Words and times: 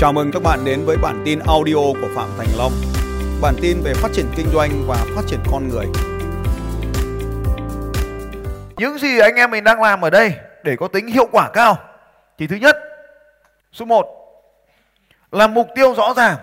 Chào 0.00 0.12
mừng 0.12 0.30
các 0.32 0.42
bạn 0.42 0.64
đến 0.64 0.84
với 0.84 0.96
bản 0.96 1.22
tin 1.24 1.38
audio 1.46 1.74
của 1.74 2.08
Phạm 2.16 2.28
Thành 2.38 2.46
Long. 2.58 2.72
Bản 3.42 3.54
tin 3.62 3.80
về 3.84 3.94
phát 3.94 4.08
triển 4.12 4.26
kinh 4.36 4.46
doanh 4.52 4.70
và 4.86 4.96
phát 5.16 5.22
triển 5.26 5.40
con 5.52 5.68
người. 5.68 5.86
Những 8.76 8.98
gì 8.98 9.18
anh 9.18 9.34
em 9.34 9.50
mình 9.50 9.64
đang 9.64 9.82
làm 9.82 10.00
ở 10.00 10.10
đây 10.10 10.34
để 10.64 10.76
có 10.76 10.88
tính 10.88 11.06
hiệu 11.06 11.28
quả 11.32 11.50
cao 11.52 11.78
thì 12.38 12.46
thứ 12.46 12.56
nhất, 12.56 12.76
số 13.72 13.84
1 13.84 14.06
là 15.32 15.46
mục 15.46 15.68
tiêu 15.74 15.94
rõ 15.94 16.14
ràng. 16.16 16.36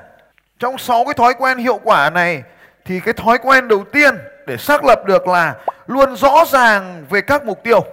Trong 0.60 0.78
6 0.78 1.06
cái 1.06 1.14
thói 1.14 1.34
quen 1.34 1.58
hiệu 1.58 1.80
quả 1.84 2.10
này 2.10 2.44
thì 2.86 3.00
cái 3.00 3.14
thói 3.14 3.38
quen 3.38 3.68
đầu 3.68 3.84
tiên 3.92 4.16
để 4.48 4.58
xác 4.58 4.84
lập 4.84 5.06
được 5.06 5.28
là 5.28 5.56
luôn 5.88 6.16
rõ 6.16 6.46
ràng 6.48 7.06
về 7.10 7.22
các 7.22 7.46
mục 7.46 7.64
tiêu. 7.64 7.86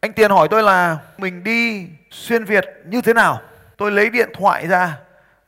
Anh 0.00 0.12
Tiền 0.12 0.30
hỏi 0.30 0.48
tôi 0.50 0.62
là 0.62 0.98
mình 1.18 1.44
đi 1.44 1.86
xuyên 2.10 2.44
Việt 2.44 2.64
như 2.84 3.00
thế 3.00 3.12
nào? 3.12 3.40
Tôi 3.80 3.90
lấy 3.90 4.10
điện 4.10 4.28
thoại 4.34 4.66
ra 4.66 4.96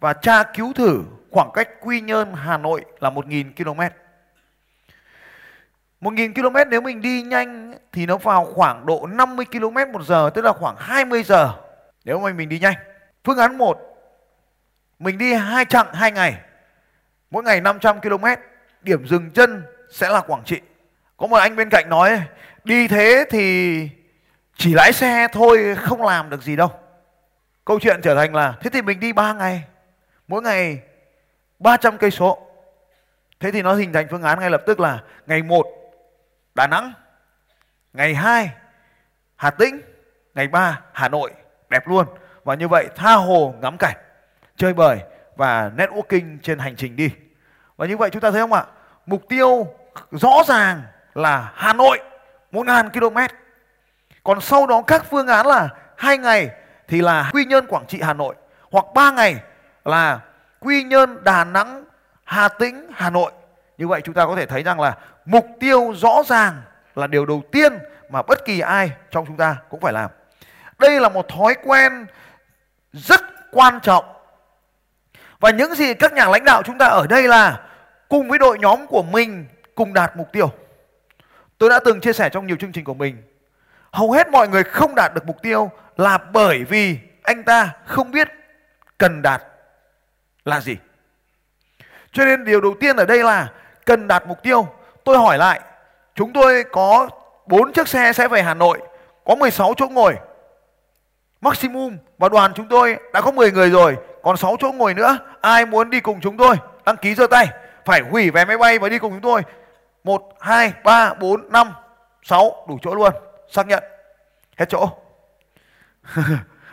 và 0.00 0.12
tra 0.12 0.42
cứu 0.42 0.72
thử 0.72 1.02
khoảng 1.30 1.50
cách 1.54 1.68
Quy 1.80 2.00
Nhơn, 2.00 2.34
Hà 2.34 2.58
Nội 2.58 2.84
là 3.00 3.10
1.000 3.10 3.52
km. 3.56 3.80
1.000 6.00 6.34
km 6.34 6.70
nếu 6.70 6.80
mình 6.80 7.02
đi 7.02 7.22
nhanh 7.22 7.74
thì 7.92 8.06
nó 8.06 8.16
vào 8.16 8.44
khoảng 8.44 8.86
độ 8.86 9.06
50 9.06 9.46
km 9.52 9.92
một 9.92 10.02
giờ, 10.02 10.30
tức 10.34 10.44
là 10.44 10.52
khoảng 10.52 10.76
20 10.78 11.22
giờ 11.22 11.52
nếu 12.04 12.20
mà 12.20 12.32
mình 12.32 12.48
đi 12.48 12.58
nhanh. 12.58 12.74
Phương 13.24 13.38
án 13.38 13.58
1 13.58 13.78
mình 14.98 15.18
đi 15.18 15.34
hai 15.34 15.64
chặng 15.64 15.94
hai 15.94 16.12
ngày 16.12 16.36
mỗi 17.30 17.42
ngày 17.42 17.60
500 17.60 18.00
km, 18.00 18.24
điểm 18.82 19.06
dừng 19.06 19.30
chân 19.30 19.62
sẽ 19.90 20.10
là 20.10 20.20
Quảng 20.20 20.44
Trị. 20.44 20.60
Có 21.16 21.26
một 21.26 21.36
anh 21.36 21.56
bên 21.56 21.68
cạnh 21.70 21.88
nói, 21.88 22.20
đi 22.64 22.88
thế 22.88 23.24
thì 23.30 23.88
chỉ 24.56 24.74
lái 24.74 24.92
xe 24.92 25.28
thôi, 25.32 25.76
không 25.78 26.02
làm 26.02 26.30
được 26.30 26.42
gì 26.42 26.56
đâu. 26.56 26.81
Câu 27.64 27.80
chuyện 27.80 28.00
trở 28.02 28.14
thành 28.14 28.34
là 28.34 28.54
thế 28.60 28.70
thì 28.70 28.82
mình 28.82 29.00
đi 29.00 29.12
3 29.12 29.32
ngày, 29.32 29.64
mỗi 30.28 30.42
ngày 30.42 30.80
300 31.58 31.98
cây 31.98 32.10
số. 32.10 32.46
Thế 33.40 33.50
thì 33.50 33.62
nó 33.62 33.74
hình 33.74 33.92
thành 33.92 34.06
phương 34.10 34.22
án 34.22 34.40
ngay 34.40 34.50
lập 34.50 34.62
tức 34.66 34.80
là 34.80 35.02
ngày 35.26 35.42
1 35.42 35.66
Đà 36.54 36.66
Nẵng, 36.66 36.92
ngày 37.92 38.14
2 38.14 38.50
Hà 39.36 39.50
Tĩnh, 39.50 39.80
ngày 40.34 40.48
3 40.48 40.80
Hà 40.92 41.08
Nội, 41.08 41.32
đẹp 41.68 41.88
luôn. 41.88 42.06
Và 42.44 42.54
như 42.54 42.68
vậy 42.68 42.88
tha 42.96 43.12
hồ 43.12 43.54
ngắm 43.60 43.76
cảnh, 43.78 43.96
chơi 44.56 44.74
bời 44.74 44.98
và 45.36 45.70
networking 45.76 46.38
trên 46.42 46.58
hành 46.58 46.76
trình 46.76 46.96
đi. 46.96 47.10
Và 47.76 47.86
như 47.86 47.96
vậy 47.96 48.10
chúng 48.10 48.22
ta 48.22 48.30
thấy 48.30 48.40
không 48.40 48.52
ạ? 48.52 48.64
Mục 49.06 49.22
tiêu 49.28 49.74
rõ 50.10 50.42
ràng 50.46 50.82
là 51.14 51.52
Hà 51.54 51.72
Nội 51.72 51.98
1.000 52.52 52.90
km. 52.90 53.34
Còn 54.24 54.40
sau 54.40 54.66
đó 54.66 54.82
các 54.86 55.04
phương 55.10 55.26
án 55.26 55.46
là 55.46 55.68
hai 55.96 56.18
ngày 56.18 56.50
thì 56.88 57.00
là 57.00 57.30
Quy 57.32 57.44
Nhơn, 57.44 57.66
Quảng 57.66 57.86
Trị, 57.88 58.00
Hà 58.02 58.12
Nội 58.12 58.34
hoặc 58.70 58.84
3 58.94 59.10
ngày 59.10 59.36
là 59.84 60.20
Quy 60.60 60.84
Nhơn, 60.84 61.24
Đà 61.24 61.44
Nẵng, 61.44 61.84
Hà 62.24 62.48
Tĩnh, 62.48 62.90
Hà 62.94 63.10
Nội. 63.10 63.32
Như 63.78 63.88
vậy 63.88 64.00
chúng 64.04 64.14
ta 64.14 64.26
có 64.26 64.36
thể 64.36 64.46
thấy 64.46 64.62
rằng 64.62 64.80
là 64.80 64.96
mục 65.24 65.46
tiêu 65.60 65.94
rõ 65.96 66.22
ràng 66.26 66.62
là 66.94 67.06
điều 67.06 67.26
đầu 67.26 67.42
tiên 67.52 67.78
mà 68.08 68.22
bất 68.22 68.44
kỳ 68.44 68.60
ai 68.60 68.90
trong 69.10 69.26
chúng 69.26 69.36
ta 69.36 69.56
cũng 69.68 69.80
phải 69.80 69.92
làm. 69.92 70.10
Đây 70.78 71.00
là 71.00 71.08
một 71.08 71.28
thói 71.28 71.54
quen 71.64 72.06
rất 72.92 73.20
quan 73.50 73.80
trọng. 73.80 74.04
Và 75.40 75.50
những 75.50 75.74
gì 75.74 75.94
các 75.94 76.12
nhà 76.12 76.28
lãnh 76.28 76.44
đạo 76.44 76.62
chúng 76.62 76.78
ta 76.78 76.86
ở 76.86 77.06
đây 77.06 77.28
là 77.28 77.60
cùng 78.08 78.28
với 78.28 78.38
đội 78.38 78.58
nhóm 78.58 78.86
của 78.86 79.02
mình 79.02 79.46
cùng 79.74 79.94
đạt 79.94 80.16
mục 80.16 80.32
tiêu. 80.32 80.52
Tôi 81.58 81.70
đã 81.70 81.80
từng 81.84 82.00
chia 82.00 82.12
sẻ 82.12 82.28
trong 82.28 82.46
nhiều 82.46 82.56
chương 82.60 82.72
trình 82.72 82.84
của 82.84 82.94
mình. 82.94 83.22
Hầu 83.92 84.12
hết 84.12 84.28
mọi 84.28 84.48
người 84.48 84.64
không 84.64 84.94
đạt 84.94 85.14
được 85.14 85.26
mục 85.26 85.42
tiêu 85.42 85.70
là 85.96 86.18
bởi 86.18 86.64
vì 86.64 86.98
anh 87.22 87.42
ta 87.42 87.70
không 87.86 88.10
biết 88.10 88.28
cần 88.98 89.22
đạt 89.22 89.42
là 90.44 90.60
gì. 90.60 90.76
Cho 92.12 92.24
nên 92.24 92.44
điều 92.44 92.60
đầu 92.60 92.74
tiên 92.80 92.96
ở 92.96 93.04
đây 93.04 93.24
là 93.24 93.48
cần 93.86 94.08
đạt 94.08 94.26
mục 94.26 94.42
tiêu. 94.42 94.68
Tôi 95.04 95.18
hỏi 95.18 95.38
lại, 95.38 95.60
chúng 96.14 96.32
tôi 96.32 96.64
có 96.72 97.08
4 97.46 97.72
chiếc 97.72 97.88
xe 97.88 98.12
sẽ 98.12 98.28
về 98.28 98.42
Hà 98.42 98.54
Nội, 98.54 98.80
có 99.24 99.34
16 99.34 99.74
chỗ 99.76 99.88
ngồi. 99.88 100.14
Maximum 101.40 101.96
và 102.18 102.28
đoàn 102.28 102.52
chúng 102.54 102.68
tôi 102.68 102.96
đã 103.12 103.20
có 103.20 103.30
10 103.30 103.52
người 103.52 103.70
rồi, 103.70 103.96
còn 104.22 104.36
6 104.36 104.56
chỗ 104.60 104.72
ngồi 104.72 104.94
nữa. 104.94 105.18
Ai 105.40 105.66
muốn 105.66 105.90
đi 105.90 106.00
cùng 106.00 106.20
chúng 106.20 106.36
tôi? 106.36 106.56
Đăng 106.84 106.96
ký 106.96 107.14
giơ 107.14 107.26
tay. 107.26 107.48
Phải 107.84 108.00
hủy 108.00 108.30
vé 108.30 108.44
máy 108.44 108.58
bay 108.58 108.78
và 108.78 108.88
đi 108.88 108.98
cùng 108.98 109.12
chúng 109.12 109.20
tôi. 109.20 109.42
1, 110.04 110.22
2, 110.40 110.72
3, 110.84 111.14
4, 111.14 111.52
5, 111.52 111.72
6 112.22 112.66
đủ 112.68 112.78
chỗ 112.82 112.94
luôn. 112.94 113.12
Xác 113.48 113.66
nhận. 113.66 113.82
Hết 114.56 114.66
chỗ. 114.68 114.88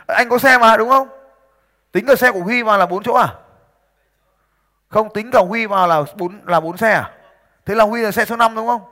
anh 0.06 0.28
có 0.28 0.38
xe 0.38 0.58
mà, 0.58 0.76
đúng 0.76 0.88
không? 0.88 1.08
Tính 1.92 2.06
cả 2.06 2.14
xe 2.14 2.32
của 2.32 2.40
huy 2.40 2.62
vào 2.62 2.78
là 2.78 2.86
bốn 2.86 3.02
chỗ 3.02 3.12
à? 3.12 3.28
Không, 4.88 5.12
tính 5.14 5.30
cả 5.30 5.38
huy 5.38 5.66
vào 5.66 5.86
là 5.86 6.02
bốn 6.14 6.40
là 6.46 6.60
bốn 6.60 6.76
xe 6.76 6.92
à? 6.92 7.10
Thế 7.66 7.74
là 7.74 7.84
huy 7.84 8.02
là 8.02 8.10
xe 8.10 8.24
số 8.24 8.36
5 8.36 8.54
đúng 8.54 8.66
không? 8.66 8.82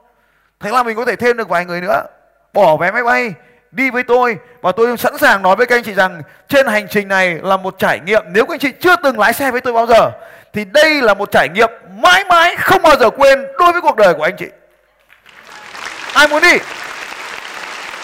Thế 0.61 0.71
là 0.71 0.83
mình 0.83 0.97
có 0.97 1.05
thể 1.05 1.17
thêm 1.17 1.37
được 1.37 1.49
vài 1.49 1.65
người 1.65 1.81
nữa. 1.81 2.03
Bỏ 2.53 2.77
vé 2.77 2.91
máy 2.91 3.03
bay, 3.03 3.35
đi 3.71 3.91
với 3.91 4.03
tôi. 4.03 4.39
Và 4.61 4.73
tôi 4.73 4.97
sẵn 4.97 5.19
sàng 5.19 5.43
nói 5.43 5.57
với 5.57 5.67
các 5.67 5.77
anh 5.77 5.85
chị 5.85 5.95
rằng 5.95 6.23
trên 6.49 6.67
hành 6.67 6.89
trình 6.91 7.09
này 7.09 7.39
là 7.43 7.57
một 7.57 7.79
trải 7.79 8.01
nghiệm. 8.01 8.23
Nếu 8.29 8.47
các 8.47 8.55
anh 8.55 8.59
chị 8.59 8.73
chưa 8.81 8.97
từng 8.97 9.19
lái 9.19 9.33
xe 9.33 9.51
với 9.51 9.61
tôi 9.61 9.73
bao 9.73 9.87
giờ, 9.87 10.11
thì 10.53 10.65
đây 10.65 11.03
là 11.03 11.15
một 11.15 11.31
trải 11.31 11.49
nghiệm 11.49 11.71
mãi 11.91 12.25
mãi 12.25 12.57
không 12.57 12.83
bao 12.83 12.97
giờ 12.97 13.11
quên 13.11 13.47
đối 13.59 13.73
với 13.73 13.81
cuộc 13.81 13.97
đời 13.97 14.15
của 14.15 14.23
anh 14.23 14.37
chị. 14.37 14.47
Ai 16.15 16.29
muốn 16.29 16.43
đi? 16.43 16.59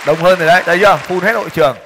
Đông 0.07 0.17
hơn 0.17 0.39
rồi 0.39 0.49
đấy 0.49 0.63
thấy 0.67 0.79
chưa 0.79 0.97
phun 0.97 1.21
hết 1.21 1.33
hội 1.33 1.51
trường 1.51 1.77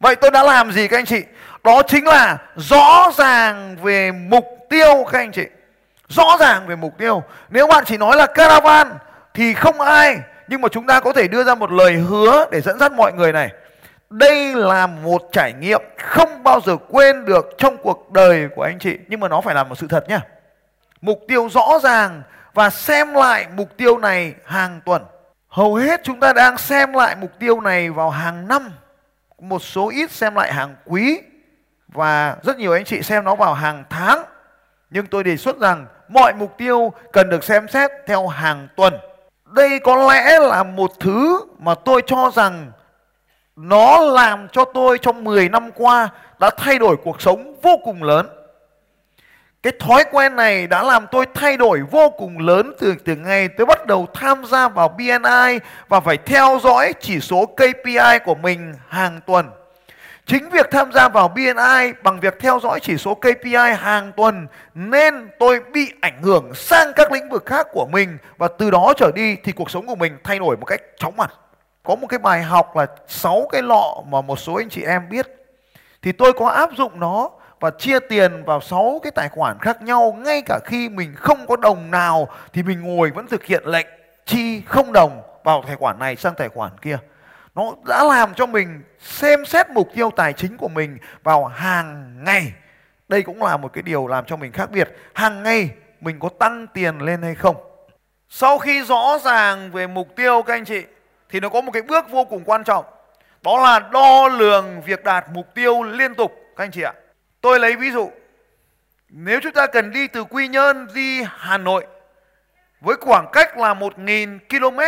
Vậy 0.00 0.16
tôi 0.16 0.30
đã 0.30 0.42
làm 0.42 0.72
gì 0.72 0.88
các 0.88 0.98
anh 0.98 1.04
chị? 1.04 1.22
Đó 1.64 1.82
chính 1.88 2.06
là 2.06 2.38
rõ 2.56 3.10
ràng 3.16 3.76
về 3.82 4.12
mục 4.12 4.44
tiêu 4.70 5.04
các 5.12 5.18
anh 5.18 5.32
chị. 5.32 5.46
Rõ 6.08 6.36
ràng 6.40 6.66
về 6.66 6.76
mục 6.76 6.98
tiêu. 6.98 7.22
Nếu 7.50 7.66
bạn 7.66 7.84
chỉ 7.86 7.96
nói 7.96 8.16
là 8.16 8.26
caravan 8.26 8.98
thì 9.34 9.54
không 9.54 9.80
ai. 9.80 10.18
Nhưng 10.48 10.60
mà 10.60 10.68
chúng 10.68 10.86
ta 10.86 11.00
có 11.00 11.12
thể 11.12 11.28
đưa 11.28 11.44
ra 11.44 11.54
một 11.54 11.72
lời 11.72 11.92
hứa 11.92 12.46
để 12.50 12.60
dẫn 12.60 12.78
dắt 12.78 12.92
mọi 12.92 13.12
người 13.12 13.32
này. 13.32 13.50
Đây 14.10 14.54
là 14.54 14.86
một 14.86 15.22
trải 15.32 15.52
nghiệm 15.52 15.82
không 15.98 16.42
bao 16.42 16.60
giờ 16.66 16.76
quên 16.88 17.24
được 17.24 17.54
trong 17.58 17.76
cuộc 17.76 18.12
đời 18.12 18.48
của 18.54 18.62
anh 18.62 18.78
chị. 18.78 18.98
Nhưng 19.08 19.20
mà 19.20 19.28
nó 19.28 19.40
phải 19.40 19.54
là 19.54 19.64
một 19.64 19.74
sự 19.78 19.86
thật 19.90 20.08
nhé. 20.08 20.18
Mục 21.00 21.20
tiêu 21.28 21.48
rõ 21.48 21.78
ràng 21.82 22.22
và 22.54 22.70
xem 22.70 23.14
lại 23.14 23.46
mục 23.56 23.76
tiêu 23.76 23.98
này 23.98 24.34
hàng 24.44 24.80
tuần. 24.84 25.02
Hầu 25.50 25.74
hết 25.74 26.00
chúng 26.04 26.20
ta 26.20 26.32
đang 26.32 26.58
xem 26.58 26.92
lại 26.92 27.16
mục 27.16 27.30
tiêu 27.38 27.60
này 27.60 27.90
vào 27.90 28.10
hàng 28.10 28.48
năm 28.48 28.70
một 29.40 29.62
số 29.62 29.88
ít 29.88 30.10
xem 30.10 30.34
lại 30.34 30.52
hàng 30.52 30.76
quý 30.84 31.20
và 31.88 32.36
rất 32.42 32.58
nhiều 32.58 32.72
anh 32.72 32.84
chị 32.84 33.02
xem 33.02 33.24
nó 33.24 33.34
vào 33.34 33.54
hàng 33.54 33.84
tháng. 33.90 34.24
Nhưng 34.90 35.06
tôi 35.06 35.24
đề 35.24 35.36
xuất 35.36 35.58
rằng 35.58 35.86
mọi 36.08 36.32
mục 36.34 36.58
tiêu 36.58 36.92
cần 37.12 37.30
được 37.30 37.44
xem 37.44 37.68
xét 37.68 37.90
theo 38.06 38.26
hàng 38.26 38.68
tuần. 38.76 38.94
Đây 39.44 39.78
có 39.78 39.96
lẽ 39.96 40.38
là 40.38 40.62
một 40.62 40.90
thứ 41.00 41.40
mà 41.58 41.74
tôi 41.74 42.02
cho 42.06 42.30
rằng 42.34 42.72
nó 43.56 44.00
làm 44.00 44.48
cho 44.52 44.64
tôi 44.64 44.98
trong 44.98 45.24
10 45.24 45.48
năm 45.48 45.70
qua 45.74 46.08
đã 46.38 46.50
thay 46.56 46.78
đổi 46.78 46.96
cuộc 47.04 47.22
sống 47.22 47.54
vô 47.62 47.76
cùng 47.84 48.02
lớn. 48.02 48.26
Cái 49.62 49.72
thói 49.78 50.04
quen 50.12 50.36
này 50.36 50.66
đã 50.66 50.82
làm 50.82 51.06
tôi 51.10 51.26
thay 51.34 51.56
đổi 51.56 51.80
vô 51.90 52.10
cùng 52.10 52.38
lớn 52.38 52.72
từ 52.78 52.94
từ 53.04 53.16
ngày 53.16 53.48
tôi 53.48 53.66
bắt 53.66 53.86
đầu 53.86 54.06
tham 54.14 54.44
gia 54.44 54.68
vào 54.68 54.88
BNI 54.88 55.58
và 55.88 56.00
phải 56.00 56.16
theo 56.16 56.58
dõi 56.62 56.92
chỉ 57.00 57.20
số 57.20 57.46
KPI 57.46 58.18
của 58.24 58.34
mình 58.34 58.74
hàng 58.88 59.20
tuần. 59.26 59.50
Chính 60.26 60.50
việc 60.50 60.70
tham 60.70 60.92
gia 60.92 61.08
vào 61.08 61.28
BNI 61.28 61.92
bằng 62.02 62.20
việc 62.20 62.38
theo 62.40 62.60
dõi 62.62 62.80
chỉ 62.80 62.96
số 62.96 63.14
KPI 63.14 63.74
hàng 63.78 64.12
tuần 64.16 64.46
nên 64.74 65.28
tôi 65.38 65.60
bị 65.72 65.92
ảnh 66.00 66.22
hưởng 66.22 66.54
sang 66.54 66.92
các 66.96 67.12
lĩnh 67.12 67.28
vực 67.28 67.46
khác 67.46 67.66
của 67.72 67.86
mình 67.86 68.18
và 68.38 68.48
từ 68.58 68.70
đó 68.70 68.92
trở 68.96 69.10
đi 69.14 69.36
thì 69.44 69.52
cuộc 69.52 69.70
sống 69.70 69.86
của 69.86 69.96
mình 69.96 70.18
thay 70.24 70.38
đổi 70.38 70.56
một 70.56 70.66
cách 70.66 70.80
chóng 70.98 71.16
mặt. 71.16 71.32
Có 71.82 71.94
một 71.94 72.06
cái 72.06 72.18
bài 72.18 72.42
học 72.42 72.76
là 72.76 72.86
6 73.08 73.48
cái 73.52 73.62
lọ 73.62 74.02
mà 74.06 74.20
một 74.20 74.38
số 74.38 74.54
anh 74.54 74.68
chị 74.68 74.82
em 74.82 75.08
biết 75.08 75.26
thì 76.02 76.12
tôi 76.12 76.32
có 76.32 76.48
áp 76.48 76.70
dụng 76.76 77.00
nó 77.00 77.30
và 77.60 77.70
chia 77.70 77.98
tiền 78.00 78.44
vào 78.44 78.60
6 78.60 79.00
cái 79.02 79.10
tài 79.10 79.28
khoản 79.28 79.58
khác 79.60 79.82
nhau 79.82 80.16
ngay 80.18 80.42
cả 80.46 80.58
khi 80.64 80.88
mình 80.88 81.14
không 81.16 81.46
có 81.46 81.56
đồng 81.56 81.90
nào 81.90 82.28
thì 82.52 82.62
mình 82.62 82.80
ngồi 82.80 83.10
vẫn 83.10 83.26
thực 83.26 83.44
hiện 83.44 83.62
lệnh 83.66 83.86
chi 84.26 84.62
không 84.66 84.92
đồng 84.92 85.22
vào 85.44 85.64
tài 85.66 85.76
khoản 85.76 85.98
này 85.98 86.16
sang 86.16 86.34
tài 86.34 86.48
khoản 86.48 86.72
kia. 86.82 86.98
Nó 87.54 87.72
đã 87.88 88.04
làm 88.04 88.34
cho 88.34 88.46
mình 88.46 88.82
xem 88.98 89.44
xét 89.44 89.70
mục 89.70 89.88
tiêu 89.94 90.10
tài 90.16 90.32
chính 90.32 90.56
của 90.56 90.68
mình 90.68 90.98
vào 91.22 91.44
hàng 91.44 92.18
ngày. 92.24 92.52
Đây 93.08 93.22
cũng 93.22 93.42
là 93.42 93.56
một 93.56 93.72
cái 93.72 93.82
điều 93.82 94.06
làm 94.06 94.24
cho 94.24 94.36
mình 94.36 94.52
khác 94.52 94.70
biệt. 94.70 94.96
Hàng 95.14 95.42
ngày 95.42 95.70
mình 96.00 96.18
có 96.18 96.28
tăng 96.38 96.66
tiền 96.66 96.98
lên 96.98 97.22
hay 97.22 97.34
không? 97.34 97.56
Sau 98.28 98.58
khi 98.58 98.82
rõ 98.82 99.18
ràng 99.24 99.70
về 99.72 99.86
mục 99.86 100.08
tiêu, 100.16 100.42
các 100.42 100.54
anh 100.54 100.64
chị, 100.64 100.82
thì 101.28 101.40
nó 101.40 101.48
có 101.48 101.60
một 101.60 101.72
cái 101.72 101.82
bước 101.82 102.10
vô 102.10 102.24
cùng 102.24 102.42
quan 102.44 102.64
trọng. 102.64 102.84
Đó 103.42 103.60
là 103.62 103.78
đo 103.78 104.28
lường 104.28 104.80
việc 104.80 105.04
đạt 105.04 105.24
mục 105.32 105.54
tiêu 105.54 105.82
liên 105.82 106.14
tục, 106.14 106.32
các 106.56 106.64
anh 106.64 106.70
chị 106.70 106.82
ạ. 106.82 106.92
Tôi 107.40 107.60
lấy 107.60 107.76
ví 107.76 107.90
dụ. 107.90 108.10
Nếu 109.08 109.40
chúng 109.42 109.52
ta 109.52 109.66
cần 109.66 109.90
đi 109.90 110.08
từ 110.08 110.24
Quy 110.24 110.48
Nhơn 110.48 110.88
đi 110.94 111.22
Hà 111.28 111.58
Nội 111.58 111.86
với 112.80 112.96
khoảng 113.00 113.26
cách 113.32 113.58
là 113.58 113.74
1.000 113.74 114.38
km 114.48 114.80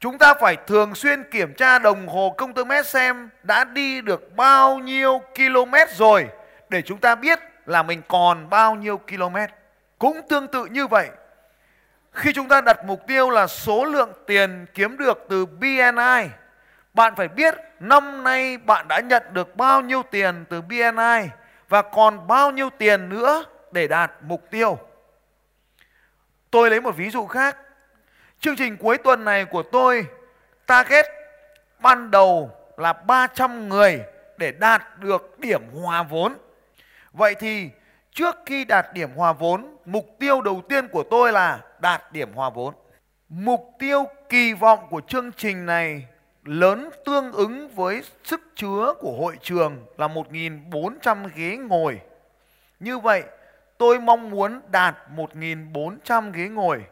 chúng 0.00 0.18
ta 0.18 0.34
phải 0.34 0.56
thường 0.66 0.94
xuyên 0.94 1.24
kiểm 1.30 1.54
tra 1.54 1.78
đồng 1.78 2.08
hồ 2.08 2.34
công 2.38 2.54
tơ 2.54 2.64
mét 2.64 2.86
xem 2.86 3.28
đã 3.42 3.64
đi 3.64 4.00
được 4.00 4.36
bao 4.36 4.78
nhiêu 4.78 5.22
km 5.36 5.74
rồi 5.96 6.28
để 6.68 6.82
chúng 6.82 6.98
ta 6.98 7.14
biết 7.14 7.38
là 7.66 7.82
mình 7.82 8.02
còn 8.08 8.50
bao 8.50 8.74
nhiêu 8.74 8.98
km. 8.98 9.36
Cũng 9.98 10.20
tương 10.28 10.48
tự 10.48 10.64
như 10.64 10.86
vậy, 10.86 11.08
khi 12.12 12.32
chúng 12.32 12.48
ta 12.48 12.60
đặt 12.60 12.84
mục 12.84 13.06
tiêu 13.06 13.30
là 13.30 13.46
số 13.46 13.84
lượng 13.84 14.12
tiền 14.26 14.66
kiếm 14.74 14.98
được 14.98 15.26
từ 15.28 15.46
BNI, 15.46 16.28
bạn 16.98 17.14
phải 17.16 17.28
biết 17.28 17.54
năm 17.80 18.24
nay 18.24 18.58
bạn 18.58 18.88
đã 18.88 19.00
nhận 19.00 19.22
được 19.32 19.56
bao 19.56 19.80
nhiêu 19.80 20.02
tiền 20.02 20.44
từ 20.48 20.62
BNI 20.62 21.28
và 21.68 21.82
còn 21.82 22.26
bao 22.26 22.50
nhiêu 22.50 22.70
tiền 22.78 23.08
nữa 23.08 23.44
để 23.72 23.88
đạt 23.88 24.12
mục 24.22 24.50
tiêu. 24.50 24.78
Tôi 26.50 26.70
lấy 26.70 26.80
một 26.80 26.96
ví 26.96 27.10
dụ 27.10 27.26
khác. 27.26 27.56
Chương 28.40 28.56
trình 28.56 28.76
cuối 28.76 28.98
tuần 28.98 29.24
này 29.24 29.44
của 29.44 29.62
tôi 29.62 30.06
target 30.66 31.06
ban 31.80 32.10
đầu 32.10 32.50
là 32.76 32.92
300 32.92 33.68
người 33.68 34.00
để 34.36 34.52
đạt 34.52 34.98
được 34.98 35.38
điểm 35.38 35.62
hòa 35.82 36.02
vốn. 36.02 36.34
Vậy 37.12 37.34
thì 37.34 37.70
trước 38.12 38.36
khi 38.46 38.64
đạt 38.64 38.86
điểm 38.92 39.10
hòa 39.14 39.32
vốn, 39.32 39.76
mục 39.84 40.06
tiêu 40.18 40.40
đầu 40.40 40.62
tiên 40.68 40.88
của 40.88 41.02
tôi 41.10 41.32
là 41.32 41.60
đạt 41.78 42.12
điểm 42.12 42.32
hòa 42.34 42.50
vốn. 42.50 42.74
Mục 43.28 43.70
tiêu 43.78 44.04
kỳ 44.28 44.52
vọng 44.52 44.86
của 44.90 45.00
chương 45.00 45.32
trình 45.32 45.66
này 45.66 46.06
lớn 46.48 46.90
tương 47.04 47.32
ứng 47.32 47.68
với 47.68 48.02
sức 48.24 48.40
chứa 48.54 48.94
của 48.98 49.12
hội 49.12 49.38
trường 49.42 49.86
là 49.96 50.08
1.400 50.08 51.28
ghế 51.34 51.56
ngồi. 51.56 52.00
Như 52.80 52.98
vậy, 52.98 53.22
tôi 53.78 54.00
mong 54.00 54.30
muốn 54.30 54.60
đạt 54.70 54.96
1.400 55.16 56.32
ghế 56.32 56.48
ngồi. 56.48 56.84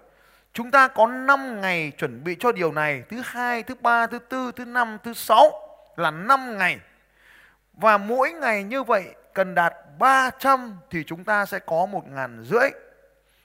Chúng 0.52 0.70
ta 0.70 0.88
có 0.88 1.06
5 1.06 1.60
ngày 1.60 1.92
chuẩn 1.98 2.24
bị 2.24 2.36
cho 2.38 2.52
điều 2.52 2.72
này, 2.72 3.02
thứ 3.08 3.22
hai, 3.24 3.62
thứ 3.62 3.74
ba, 3.80 4.06
thứ 4.06 4.18
tư, 4.18 4.52
thứ 4.56 4.64
năm, 4.64 4.98
thứ 5.04 5.12
sáu 5.12 5.52
là 5.96 6.10
5 6.10 6.58
ngày. 6.58 6.78
Và 7.72 7.98
mỗi 7.98 8.32
ngày 8.32 8.62
như 8.62 8.82
vậy 8.82 9.04
cần 9.34 9.54
đạt 9.54 9.74
300 9.98 10.76
thì 10.90 11.04
chúng 11.04 11.24
ta 11.24 11.46
sẽ 11.46 11.58
có 11.58 11.86
một 11.86 12.08
ngàn 12.08 12.44
rưỡi. 12.44 12.70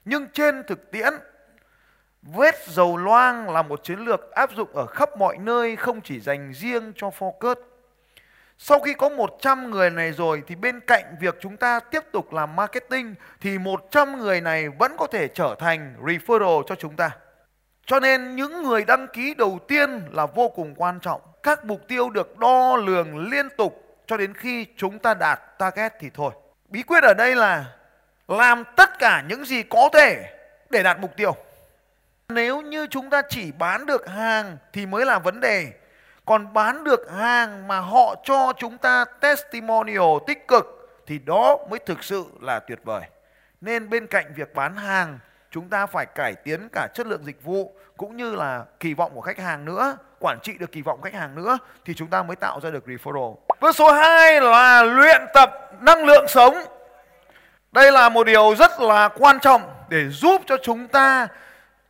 Nhưng 0.06 0.28
trên 0.28 0.64
thực 0.68 0.92
tiễn, 0.92 1.14
vết 2.21 2.56
dầu 2.68 2.97
loang 2.97 3.50
là 3.50 3.62
một 3.62 3.83
chiến 3.83 4.00
lược 4.00 4.31
áp 4.31 4.51
dụng 4.56 4.69
ở 4.73 4.85
khắp 4.85 5.18
mọi 5.18 5.38
nơi, 5.38 5.75
không 5.75 6.01
chỉ 6.01 6.19
dành 6.19 6.51
riêng 6.53 6.94
cho 6.95 7.09
Focus. 7.19 7.56
Sau 8.57 8.79
khi 8.79 8.94
có 8.94 9.09
100 9.09 9.71
người 9.71 9.89
này 9.89 10.12
rồi, 10.12 10.44
thì 10.47 10.56
bên 10.56 10.79
cạnh 10.79 11.03
việc 11.19 11.38
chúng 11.41 11.57
ta 11.57 11.79
tiếp 11.79 12.03
tục 12.12 12.33
làm 12.33 12.56
marketing, 12.56 13.15
thì 13.41 13.57
100 13.57 14.19
người 14.19 14.41
này 14.41 14.69
vẫn 14.69 14.95
có 14.97 15.07
thể 15.07 15.27
trở 15.27 15.56
thành 15.59 15.95
referral 16.03 16.63
cho 16.63 16.75
chúng 16.75 16.95
ta. 16.95 17.12
Cho 17.85 18.00
nên 18.00 18.35
những 18.35 18.63
người 18.63 18.85
đăng 18.85 19.07
ký 19.07 19.33
đầu 19.33 19.59
tiên 19.68 20.01
là 20.12 20.25
vô 20.25 20.50
cùng 20.50 20.75
quan 20.75 21.00
trọng. 21.00 21.21
Các 21.44 21.65
mục 21.65 21.88
tiêu 21.88 22.09
được 22.09 22.38
đo 22.38 22.77
lường 22.77 23.18
liên 23.18 23.47
tục 23.57 24.01
cho 24.07 24.18
đến 24.18 24.33
khi 24.33 24.65
chúng 24.77 25.00
ta 25.00 25.13
đạt 25.13 25.39
target 25.57 25.94
thì 26.00 26.09
thôi. 26.13 26.31
Bí 26.69 26.83
quyết 26.83 27.03
ở 27.03 27.13
đây 27.13 27.35
là 27.35 27.65
làm 28.27 28.63
tất 28.75 29.00
cả 29.00 29.23
những 29.27 29.45
gì 29.45 29.63
có 29.63 29.89
thể 29.94 30.33
để 30.69 30.83
đạt 30.83 31.00
mục 31.00 31.12
tiêu. 31.18 31.35
Nếu 32.33 32.62
như 32.62 32.88
chúng 32.88 33.10
ta 33.10 33.22
chỉ 33.30 33.51
bán 33.51 33.86
được 33.86 34.10
hàng 34.10 34.57
thì 34.74 34.86
mới 34.86 35.06
là 35.06 35.19
vấn 35.19 35.39
đề. 35.39 35.74
Còn 36.25 36.54
bán 36.54 36.83
được 36.83 37.12
hàng 37.12 37.68
mà 37.68 37.80
họ 37.80 38.16
cho 38.24 38.54
chúng 38.57 38.78
ta 38.78 39.06
testimonial 39.19 40.18
tích 40.28 40.48
cực 40.48 40.66
thì 41.07 41.19
đó 41.19 41.57
mới 41.69 41.80
thực 41.80 42.04
sự 42.04 42.25
là 42.42 42.60
tuyệt 42.60 42.80
vời. 42.83 43.01
Nên 43.62 43.89
bên 43.89 44.07
cạnh 44.07 44.33
việc 44.36 44.56
bán 44.56 44.75
hàng, 44.75 45.19
chúng 45.51 45.69
ta 45.69 45.86
phải 45.86 46.06
cải 46.06 46.33
tiến 46.33 46.69
cả 46.72 46.88
chất 46.94 47.07
lượng 47.07 47.24
dịch 47.25 47.44
vụ 47.44 47.75
cũng 47.98 48.18
như 48.18 48.36
là 48.36 48.63
kỳ 48.80 48.94
vọng 48.94 49.12
của 49.16 49.22
khách 49.22 49.39
hàng 49.39 49.66
nữa, 49.66 49.98
quản 50.19 50.39
trị 50.44 50.54
được 50.60 50.72
kỳ 50.72 50.81
vọng 50.81 51.01
khách 51.01 51.13
hàng 51.13 51.36
nữa 51.36 51.57
thì 51.86 51.94
chúng 51.94 52.07
ta 52.07 52.24
mới 52.24 52.36
tạo 52.36 52.60
ra 52.63 52.69
được 52.69 52.86
referral. 52.86 53.36
Bước 53.62 53.75
số 53.75 53.92
2 53.92 54.42
là 54.42 54.83
luyện 54.83 55.22
tập 55.33 55.72
năng 55.80 56.06
lượng 56.06 56.25
sống. 56.28 56.56
Đây 57.72 57.92
là 57.92 58.10
một 58.10 58.24
điều 58.24 58.56
rất 58.56 58.80
là 58.80 59.10
quan 59.18 59.39
trọng 59.39 59.62
để 59.89 60.10
giúp 60.10 60.42
cho 60.45 60.57
chúng 60.63 60.88
ta 60.88 61.28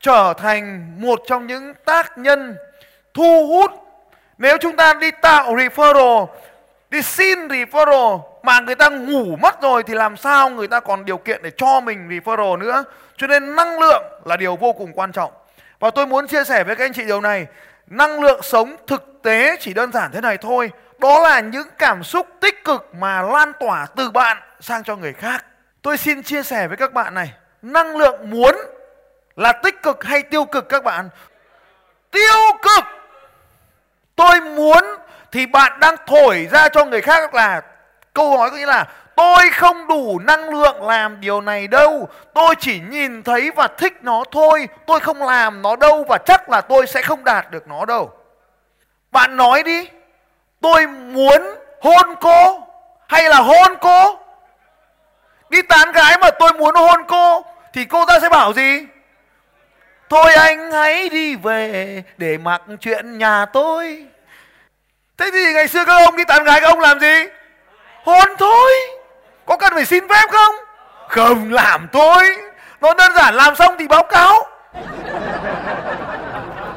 trở 0.02 0.34
thành 0.38 0.92
một 1.02 1.22
trong 1.28 1.48
những 1.48 1.74
tác 1.86 2.18
nhân 2.18 2.56
thu 3.14 3.48
hút. 3.48 3.72
Nếu 4.38 4.58
chúng 4.58 4.76
ta 4.76 4.94
đi 4.94 5.12
tạo 5.12 5.56
referral, 5.56 6.28
đi 6.90 7.02
xin 7.02 7.48
referral 7.48 8.22
mà 8.44 8.60
người 8.60 8.76
ta 8.76 8.90
ngủ 8.90 9.36
mất 9.36 9.62
rồi 9.62 9.84
thì 9.84 9.94
làm 9.94 10.18
sao 10.18 10.50
người 10.50 10.68
ta 10.68 10.80
còn 10.80 11.06
điều 11.06 11.18
kiện 11.18 11.42
để 11.44 11.52
cho 11.58 11.80
mình 11.80 12.10
referral 12.10 12.58
nữa? 12.58 12.84
Cho 13.18 13.28
nên 13.28 13.56
năng 13.56 13.80
lượng 13.80 14.04
là 14.26 14.38
điều 14.38 14.56
vô 14.56 14.74
cùng 14.74 14.92
quan 14.94 15.12
trọng. 15.12 15.32
Và 15.80 15.90
tôi 15.90 16.08
muốn 16.08 16.28
chia 16.28 16.44
sẻ 16.44 16.64
với 16.64 16.76
các 16.76 16.86
anh 16.86 16.94
chị 16.94 17.04
điều 17.06 17.22
này. 17.22 17.48
Năng 17.88 18.22
lượng 18.22 18.42
sống 18.42 18.76
thực 18.88 19.20
tế 19.24 19.56
chỉ 19.60 19.74
đơn 19.74 19.92
giản 19.92 20.12
thế 20.12 20.22
này 20.22 20.38
thôi. 20.38 20.72
Đó 21.00 21.20
là 21.20 21.40
những 21.40 21.68
cảm 21.78 22.04
xúc 22.04 22.28
tích 22.40 22.64
cực 22.64 22.96
mà 22.96 23.22
lan 23.22 23.52
tỏa 23.60 23.86
từ 23.96 24.12
bạn 24.12 24.38
sang 24.60 24.84
cho 24.84 24.96
người 24.96 25.14
khác. 25.14 25.46
Tôi 25.82 25.98
xin 25.98 26.24
chia 26.24 26.44
sẻ 26.44 26.68
với 26.68 26.78
các 26.78 26.94
bạn 26.94 27.14
này. 27.14 27.34
Năng 27.62 27.98
lượng 27.98 28.30
muốn 28.30 28.56
là 29.36 29.52
tích 29.54 29.84
cực 29.84 30.04
hay 30.04 30.24
tiêu 30.24 30.46
cực 30.46 30.70
các 30.70 30.84
bạn? 30.84 31.10
Tiêu 32.12 32.58
cực! 32.62 32.84
Tôi 34.16 34.42
muốn 34.42 34.84
thì 35.32 35.46
bạn 35.46 35.80
đang 35.80 35.96
thổi 36.08 36.48
ra 36.52 36.70
cho 36.70 36.86
người 36.86 37.02
khác 37.02 37.34
là, 37.34 37.62
câu 38.14 38.38
nói 38.38 38.50
có 38.50 38.58
nghĩa 38.58 38.66
là, 38.66 38.88
tôi 39.16 39.50
không 39.50 39.88
đủ 39.88 40.20
năng 40.20 40.50
lượng 40.50 40.88
làm 40.88 41.22
điều 41.22 41.42
này 41.42 41.68
đâu. 41.68 42.10
Tôi 42.34 42.56
chỉ 42.60 42.80
nhìn 42.80 43.24
thấy 43.24 43.52
và 43.56 43.68
thích 43.68 43.94
nó 44.02 44.24
thôi. 44.32 44.68
Tôi 44.86 45.00
không 45.00 45.24
làm 45.24 45.62
nó 45.62 45.76
đâu 45.76 46.06
và 46.10 46.18
chắc 46.18 46.50
là 46.50 46.62
tôi 46.62 46.88
sẽ 46.88 47.02
không 47.02 47.24
đạt 47.24 47.52
được 47.52 47.68
nó 47.68 47.86
đâu. 47.86 48.12
Bạn 49.12 49.38
nói 49.38 49.64
đi. 49.64 49.90
Tôi 50.62 50.88
muốn 50.88 51.42
hôn 51.82 52.16
cô 52.22 52.68
hay 53.08 53.30
là 53.30 53.38
hôn 53.38 53.76
cô? 53.82 54.20
Đi 55.50 55.62
tán 55.62 55.92
gái 55.92 56.18
mà 56.22 56.30
tôi 56.40 56.54
muốn 56.54 56.76
hôn 56.76 57.04
cô 57.08 57.46
thì 57.74 57.86
cô 57.86 58.06
ta 58.06 58.20
sẽ 58.20 58.30
bảo 58.30 58.54
gì? 58.54 58.86
Thôi 60.12 60.34
anh 60.34 60.72
hãy 60.72 61.10
đi 61.10 61.36
về 61.36 62.04
để 62.18 62.38
mặc 62.38 62.62
chuyện 62.80 63.18
nhà 63.18 63.46
tôi. 63.46 64.06
Thế 65.18 65.30
thì 65.34 65.54
ngày 65.54 65.68
xưa 65.68 65.86
các 65.86 65.94
ông 66.06 66.16
đi 66.16 66.24
tán 66.24 66.44
gái 66.44 66.62
các 66.62 66.68
ông 66.68 66.80
làm 66.80 67.00
gì? 67.00 67.26
Hôn 68.04 68.30
thôi. 68.40 68.72
Có 69.46 69.58
cần 69.58 69.74
phải 69.74 69.86
xin 69.86 70.08
phép 70.08 70.28
không? 70.32 70.56
Không 71.08 71.54
làm 71.54 71.88
thôi 71.94 72.38
nó 72.82 72.94
đơn 72.94 73.12
giản 73.16 73.36
làm 73.36 73.56
xong 73.56 73.76
thì 73.80 73.88
báo 73.88 74.04
cáo. 74.04 74.48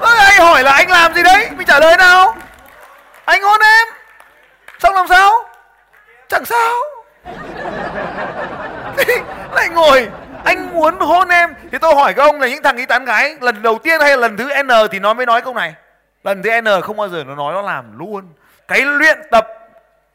Ôi, 0.01 0.17
anh 0.19 0.39
hỏi 0.39 0.63
là 0.63 0.73
anh 0.73 0.91
làm 0.91 1.15
gì 1.15 1.23
đấy? 1.23 1.49
Mình 1.57 1.67
trả 1.67 1.81
lời 1.81 1.97
nào? 1.97 2.37
Anh 3.25 3.43
hôn 3.43 3.61
em. 3.61 3.89
Xong 4.79 4.95
làm 4.95 5.07
sao? 5.09 5.31
Chẳng 6.29 6.45
sao. 6.45 6.73
Lại 9.55 9.69
ngồi 9.69 10.09
anh 10.45 10.75
muốn 10.75 10.99
hôn 11.01 11.29
em? 11.29 11.55
Thì 11.73 11.79
tôi 11.79 11.95
hỏi 11.95 12.15
các 12.15 12.23
ông 12.23 12.41
là 12.41 12.49
những 12.49 12.63
thằng 12.63 12.77
đi 12.77 12.87
tán 12.87 13.05
gái, 13.05 13.37
lần 13.41 13.63
đầu 13.63 13.79
tiên 13.79 14.01
hay 14.01 14.17
lần 14.17 14.37
thứ 14.37 14.63
n 14.63 14.69
thì 14.91 14.99
nó 14.99 15.15
mới 15.15 15.27
nói 15.27 15.41
câu 15.41 15.55
này. 15.55 15.75
Lần 16.25 16.43
thứ 16.43 16.61
n 16.61 16.83
không 16.83 16.97
bao 16.97 17.09
giờ 17.09 17.25
nó 17.27 17.35
nói 17.35 17.55
nó 17.55 17.63
làm 17.63 17.99
luôn. 17.99 18.25
Cái 18.69 18.81
luyện 18.81 19.19
tập, 19.31 19.47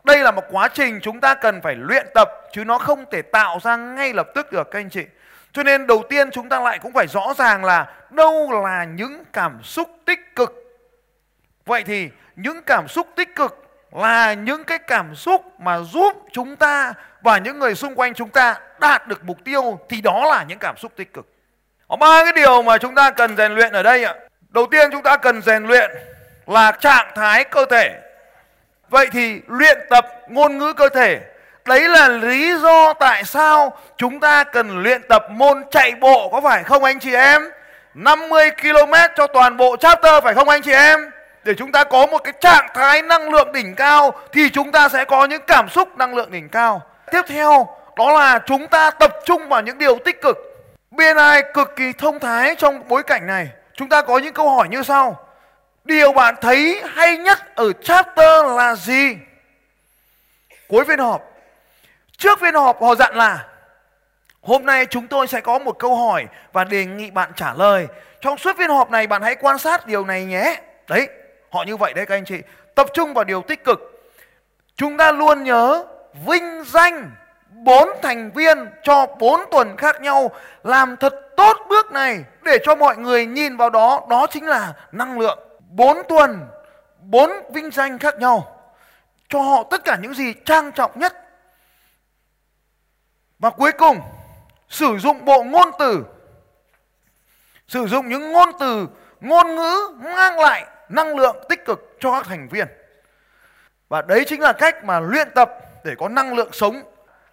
đây 0.04 0.18
là 0.18 0.32
một 0.32 0.44
quá 0.52 0.68
trình 0.68 1.00
chúng 1.02 1.20
ta 1.20 1.36
cần 1.36 1.62
phải 1.62 1.76
luyện 1.76 2.08
tập, 2.14 2.30
chứ 2.52 2.64
nó 2.64 2.78
không 2.78 3.06
thể 3.12 3.22
tạo 3.22 3.60
ra 3.64 3.76
ngay 3.76 4.14
lập 4.14 4.28
tức 4.36 4.52
được, 4.52 4.72
các 4.72 4.80
anh 4.80 4.90
chị. 4.90 5.06
Cho 5.54 5.64
nên 5.64 5.88
đầu 5.88 6.04
tiên 6.10 6.32
chúng 6.32 6.50
ta 6.50 6.60
lại 6.60 6.80
cũng 6.80 6.94
phải 6.94 7.08
rõ 7.08 7.34
ràng 7.38 7.66
là 7.66 7.88
đâu 8.10 8.62
là 8.64 8.84
những 8.84 9.24
cảm 9.34 9.64
xúc 9.64 9.90
tích 10.06 10.36
cực. 10.36 10.54
Vậy 11.66 11.84
thì 11.84 12.10
những 12.36 12.62
cảm 12.62 12.88
xúc 12.88 13.08
tích 13.16 13.36
cực 13.36 13.69
là 13.92 14.34
những 14.34 14.64
cái 14.64 14.78
cảm 14.78 15.16
xúc 15.16 15.60
mà 15.60 15.80
giúp 15.80 16.14
chúng 16.32 16.56
ta 16.56 16.94
và 17.22 17.38
những 17.38 17.60
người 17.60 17.76
xung 17.76 17.96
quanh 17.96 18.14
chúng 18.14 18.30
ta 18.30 18.60
đạt 18.80 19.08
được 19.08 19.24
mục 19.24 19.38
tiêu 19.46 19.80
thì 19.90 20.02
đó 20.02 20.26
là 20.26 20.44
những 20.44 20.60
cảm 20.60 20.78
xúc 20.78 20.92
tích 20.96 21.14
cực. 21.14 21.26
Có 21.88 21.96
ba 21.96 22.24
cái 22.24 22.34
điều 22.34 22.62
mà 22.62 22.78
chúng 22.78 22.96
ta 22.96 23.12
cần 23.12 23.38
rèn 23.38 23.56
luyện 23.56 23.74
ở 23.74 23.84
đây 23.84 24.04
ạ. 24.04 24.16
Đầu 24.50 24.66
tiên 24.72 24.90
chúng 24.92 25.04
ta 25.04 25.18
cần 25.18 25.42
rèn 25.42 25.64
luyện 25.64 25.92
là 26.48 26.72
trạng 26.72 27.12
thái 27.16 27.44
cơ 27.44 27.66
thể. 27.66 28.00
Vậy 28.90 29.08
thì 29.12 29.42
luyện 29.48 29.78
tập 29.90 30.06
ngôn 30.30 30.58
ngữ 30.58 30.74
cơ 30.74 30.90
thể, 30.90 31.22
Đấy 31.70 31.90
là 31.90 32.08
lý 32.08 32.58
do 32.58 32.94
tại 32.94 33.24
sao 33.24 33.78
chúng 33.98 34.20
ta 34.20 34.44
cần 34.44 34.84
luyện 34.84 35.02
tập 35.10 35.26
môn 35.32 35.64
chạy 35.72 35.96
bộ, 36.00 36.30
có 36.30 36.42
phải 36.42 36.64
không 36.64 36.84
anh 36.84 37.00
chị 37.00 37.14
em? 37.14 37.42
50 37.94 38.52
km 38.62 38.94
cho 39.16 39.28
toàn 39.28 39.58
bộ 39.58 39.76
chapter, 39.80 40.24
phải 40.24 40.34
không 40.34 40.50
anh 40.50 40.62
chị 40.62 40.72
em? 40.72 41.12
Để 41.50 41.56
chúng 41.56 41.72
ta 41.72 41.84
có 41.84 42.06
một 42.06 42.18
cái 42.24 42.34
trạng 42.42 42.68
thái 42.74 43.02
năng 43.02 43.30
lượng 43.30 43.52
đỉnh 43.52 43.76
cao 43.76 44.12
thì 44.32 44.50
chúng 44.50 44.72
ta 44.72 44.90
sẽ 44.90 45.06
có 45.06 45.26
những 45.26 45.42
cảm 45.48 45.70
xúc 45.70 45.98
năng 45.98 46.16
lượng 46.16 46.32
đỉnh 46.32 46.50
cao. 46.50 46.82
Tiếp 47.12 47.22
theo 47.28 47.68
đó 47.96 48.12
là 48.20 48.40
chúng 48.46 48.68
ta 48.68 48.92
tập 48.92 49.14
trung 49.26 49.50
vào 49.50 49.62
những 49.62 49.78
điều 49.78 50.00
tích 50.06 50.22
cực. 50.22 50.38
BNI 50.92 51.42
cực 51.54 51.76
kỳ 51.76 51.94
thông 51.94 52.20
thái 52.20 52.56
trong 52.56 52.88
bối 52.88 53.04
cảnh 53.04 53.28
này. 53.28 53.50
Chúng 53.74 53.90
ta 53.90 54.02
có 54.02 54.18
những 54.18 54.34
câu 54.34 54.50
hỏi 54.50 54.68
như 54.70 54.84
sau. 54.84 55.28
Điều 55.86 56.14
bạn 56.14 56.36
thấy 56.42 56.82
hay 56.96 57.18
nhất 57.18 57.56
ở 57.56 57.74
chapter 57.74 58.46
là 58.58 58.76
gì? 58.76 59.18
Cuối 60.68 60.86
phiên 60.86 61.00
họp. 61.00 61.22
Trước 62.18 62.40
phiên 62.40 62.54
họp 62.54 62.82
họ 62.82 62.96
dặn 62.96 63.16
là 63.16 63.46
Hôm 64.42 64.66
nay 64.66 64.86
chúng 64.86 65.08
tôi 65.08 65.28
sẽ 65.28 65.42
có 65.42 65.60
một 65.60 65.80
câu 65.80 65.96
hỏi 65.96 66.26
và 66.54 66.64
đề 66.64 66.86
nghị 66.86 67.12
bạn 67.12 67.32
trả 67.36 67.54
lời. 67.54 67.88
Trong 68.22 68.38
suốt 68.38 68.58
phiên 68.58 68.70
họp 68.70 68.92
này 68.92 69.08
bạn 69.08 69.22
hãy 69.22 69.36
quan 69.36 69.58
sát 69.58 69.88
điều 69.88 70.06
này 70.06 70.26
nhé. 70.26 70.62
Đấy, 70.90 71.08
Họ 71.52 71.64
như 71.64 71.78
vậy 71.78 71.94
đấy 71.94 72.06
các 72.06 72.16
anh 72.16 72.26
chị. 72.26 72.38
Tập 72.76 72.88
trung 72.94 73.14
vào 73.14 73.24
điều 73.24 73.42
tích 73.42 73.64
cực. 73.64 73.80
Chúng 74.76 74.98
ta 74.98 75.12
luôn 75.12 75.44
nhớ 75.44 75.86
vinh 76.26 76.64
danh 76.64 77.12
bốn 77.50 77.90
thành 78.02 78.32
viên 78.32 78.58
cho 78.84 79.06
bốn 79.06 79.40
tuần 79.52 79.78
khác 79.78 80.02
nhau. 80.02 80.32
Làm 80.64 80.98
thật 80.98 81.14
tốt 81.38 81.58
bước 81.70 81.92
này 81.92 82.24
để 82.44 82.58
cho 82.66 82.76
mọi 82.76 82.98
người 82.98 83.26
nhìn 83.26 83.58
vào 83.58 83.70
đó. 83.70 84.06
Đó 84.10 84.28
chính 84.32 84.46
là 84.46 84.74
năng 84.92 85.20
lượng. 85.20 85.40
Bốn 85.70 85.98
tuần, 86.10 86.48
bốn 87.02 87.32
vinh 87.54 87.72
danh 87.72 88.00
khác 88.00 88.16
nhau. 88.20 88.62
Cho 89.30 89.42
họ 89.42 89.64
tất 89.72 89.84
cả 89.84 89.98
những 90.02 90.14
gì 90.14 90.34
trang 90.46 90.72
trọng 90.72 91.00
nhất. 91.00 91.14
Và 93.40 93.50
cuối 93.50 93.72
cùng, 93.72 94.02
sử 94.70 94.98
dụng 94.98 95.26
bộ 95.26 95.44
ngôn 95.44 95.68
từ. 95.80 96.06
Sử 97.68 97.88
dụng 97.88 98.10
những 98.10 98.32
ngôn 98.32 98.50
từ, 98.60 98.88
ngôn 99.22 99.56
ngữ 99.56 99.90
mang 100.16 100.40
lại 100.40 100.66
năng 100.90 101.16
lượng 101.16 101.36
tích 101.50 101.66
cực 101.66 101.98
cho 102.00 102.12
các 102.12 102.26
thành 102.26 102.48
viên. 102.50 102.68
Và 103.90 104.02
đấy 104.02 104.24
chính 104.28 104.42
là 104.42 104.54
cách 104.54 104.84
mà 104.84 105.00
luyện 105.00 105.28
tập 105.36 105.52
để 105.84 105.96
có 105.98 106.10
năng 106.10 106.34
lượng 106.34 106.50
sống. 106.54 106.82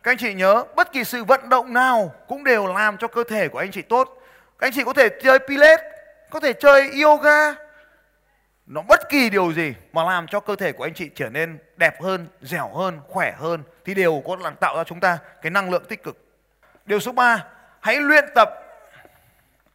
Các 0.03 0.11
anh 0.11 0.19
chị 0.19 0.35
nhớ, 0.35 0.65
bất 0.77 0.93
kỳ 0.93 1.05
sự 1.05 1.25
vận 1.25 1.49
động 1.49 1.73
nào 1.73 2.15
cũng 2.29 2.45
đều 2.45 2.67
làm 2.67 2.97
cho 2.97 3.09
cơ 3.09 3.25
thể 3.25 3.49
của 3.49 3.59
anh 3.59 3.71
chị 3.71 3.83
tốt. 3.83 4.23
Các 4.59 4.67
anh 4.67 4.73
chị 4.73 4.85
có 4.85 4.93
thể 4.93 5.09
chơi 5.23 5.39
pilates, 5.39 5.85
có 6.31 6.41
thể 6.41 6.53
chơi 6.53 7.03
yoga. 7.03 7.55
Nó 8.67 8.83
bất 8.89 9.09
kỳ 9.09 9.31
điều 9.31 9.53
gì 9.53 9.75
mà 9.93 10.05
làm 10.05 10.27
cho 10.27 10.41
cơ 10.41 10.57
thể 10.57 10.73
của 10.73 10.85
anh 10.85 10.95
chị 10.95 11.11
trở 11.15 11.29
nên 11.29 11.59
đẹp 11.77 12.03
hơn, 12.03 12.27
dẻo 12.43 12.69
hơn, 12.69 13.01
khỏe 13.09 13.35
hơn 13.39 13.63
thì 13.85 13.95
đều 13.95 14.23
có 14.27 14.37
làm 14.41 14.55
tạo 14.57 14.77
ra 14.77 14.85
chúng 14.85 15.01
ta 15.01 15.19
cái 15.43 15.51
năng 15.51 15.71
lượng 15.71 15.85
tích 15.89 16.03
cực. 16.03 16.17
Điều 16.87 17.01
số 17.01 17.13
3 17.13 17.45
hãy 17.81 17.97
luyện 18.01 18.25
tập. 18.35 18.49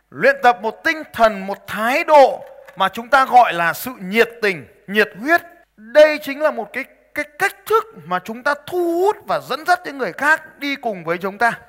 Luyện 0.09 0.35
tập 0.43 0.57
một 0.61 0.83
tinh 0.83 1.03
thần, 1.13 1.47
một 1.47 1.67
thái 1.67 2.03
độ 2.03 2.43
mà 2.75 2.89
chúng 2.89 3.09
ta 3.09 3.25
gọi 3.25 3.53
là 3.53 3.73
sự 3.73 3.91
nhiệt 3.99 4.29
tình, 4.41 4.67
nhiệt 4.87 5.09
huyết. 5.19 5.41
Đây 5.77 6.19
chính 6.23 6.41
là 6.41 6.51
một 6.51 6.69
cái 6.73 6.85
cái 7.15 7.25
cách 7.39 7.55
thức 7.65 7.83
mà 8.05 8.19
chúng 8.19 8.43
ta 8.43 8.53
thu 8.67 9.01
hút 9.01 9.17
và 9.27 9.39
dẫn 9.39 9.65
dắt 9.65 9.79
những 9.85 9.97
người 9.97 10.13
khác 10.13 10.59
đi 10.59 10.75
cùng 10.75 11.03
với 11.03 11.17
chúng 11.17 11.37
ta. 11.37 11.59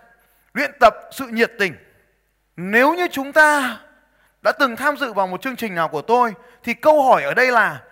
Luyện 0.54 0.70
tập 0.80 0.94
sự 1.12 1.26
nhiệt 1.26 1.52
tình. 1.58 1.74
Nếu 2.56 2.94
như 2.94 3.08
chúng 3.12 3.32
ta 3.32 3.78
đã 4.42 4.52
từng 4.52 4.76
tham 4.76 4.96
dự 4.96 5.12
vào 5.12 5.26
một 5.26 5.42
chương 5.42 5.56
trình 5.56 5.74
nào 5.74 5.88
của 5.88 6.02
tôi, 6.02 6.34
thì 6.64 6.74
câu 6.74 7.02
hỏi 7.02 7.22
ở 7.22 7.34
đây 7.34 7.52
là, 7.52 7.82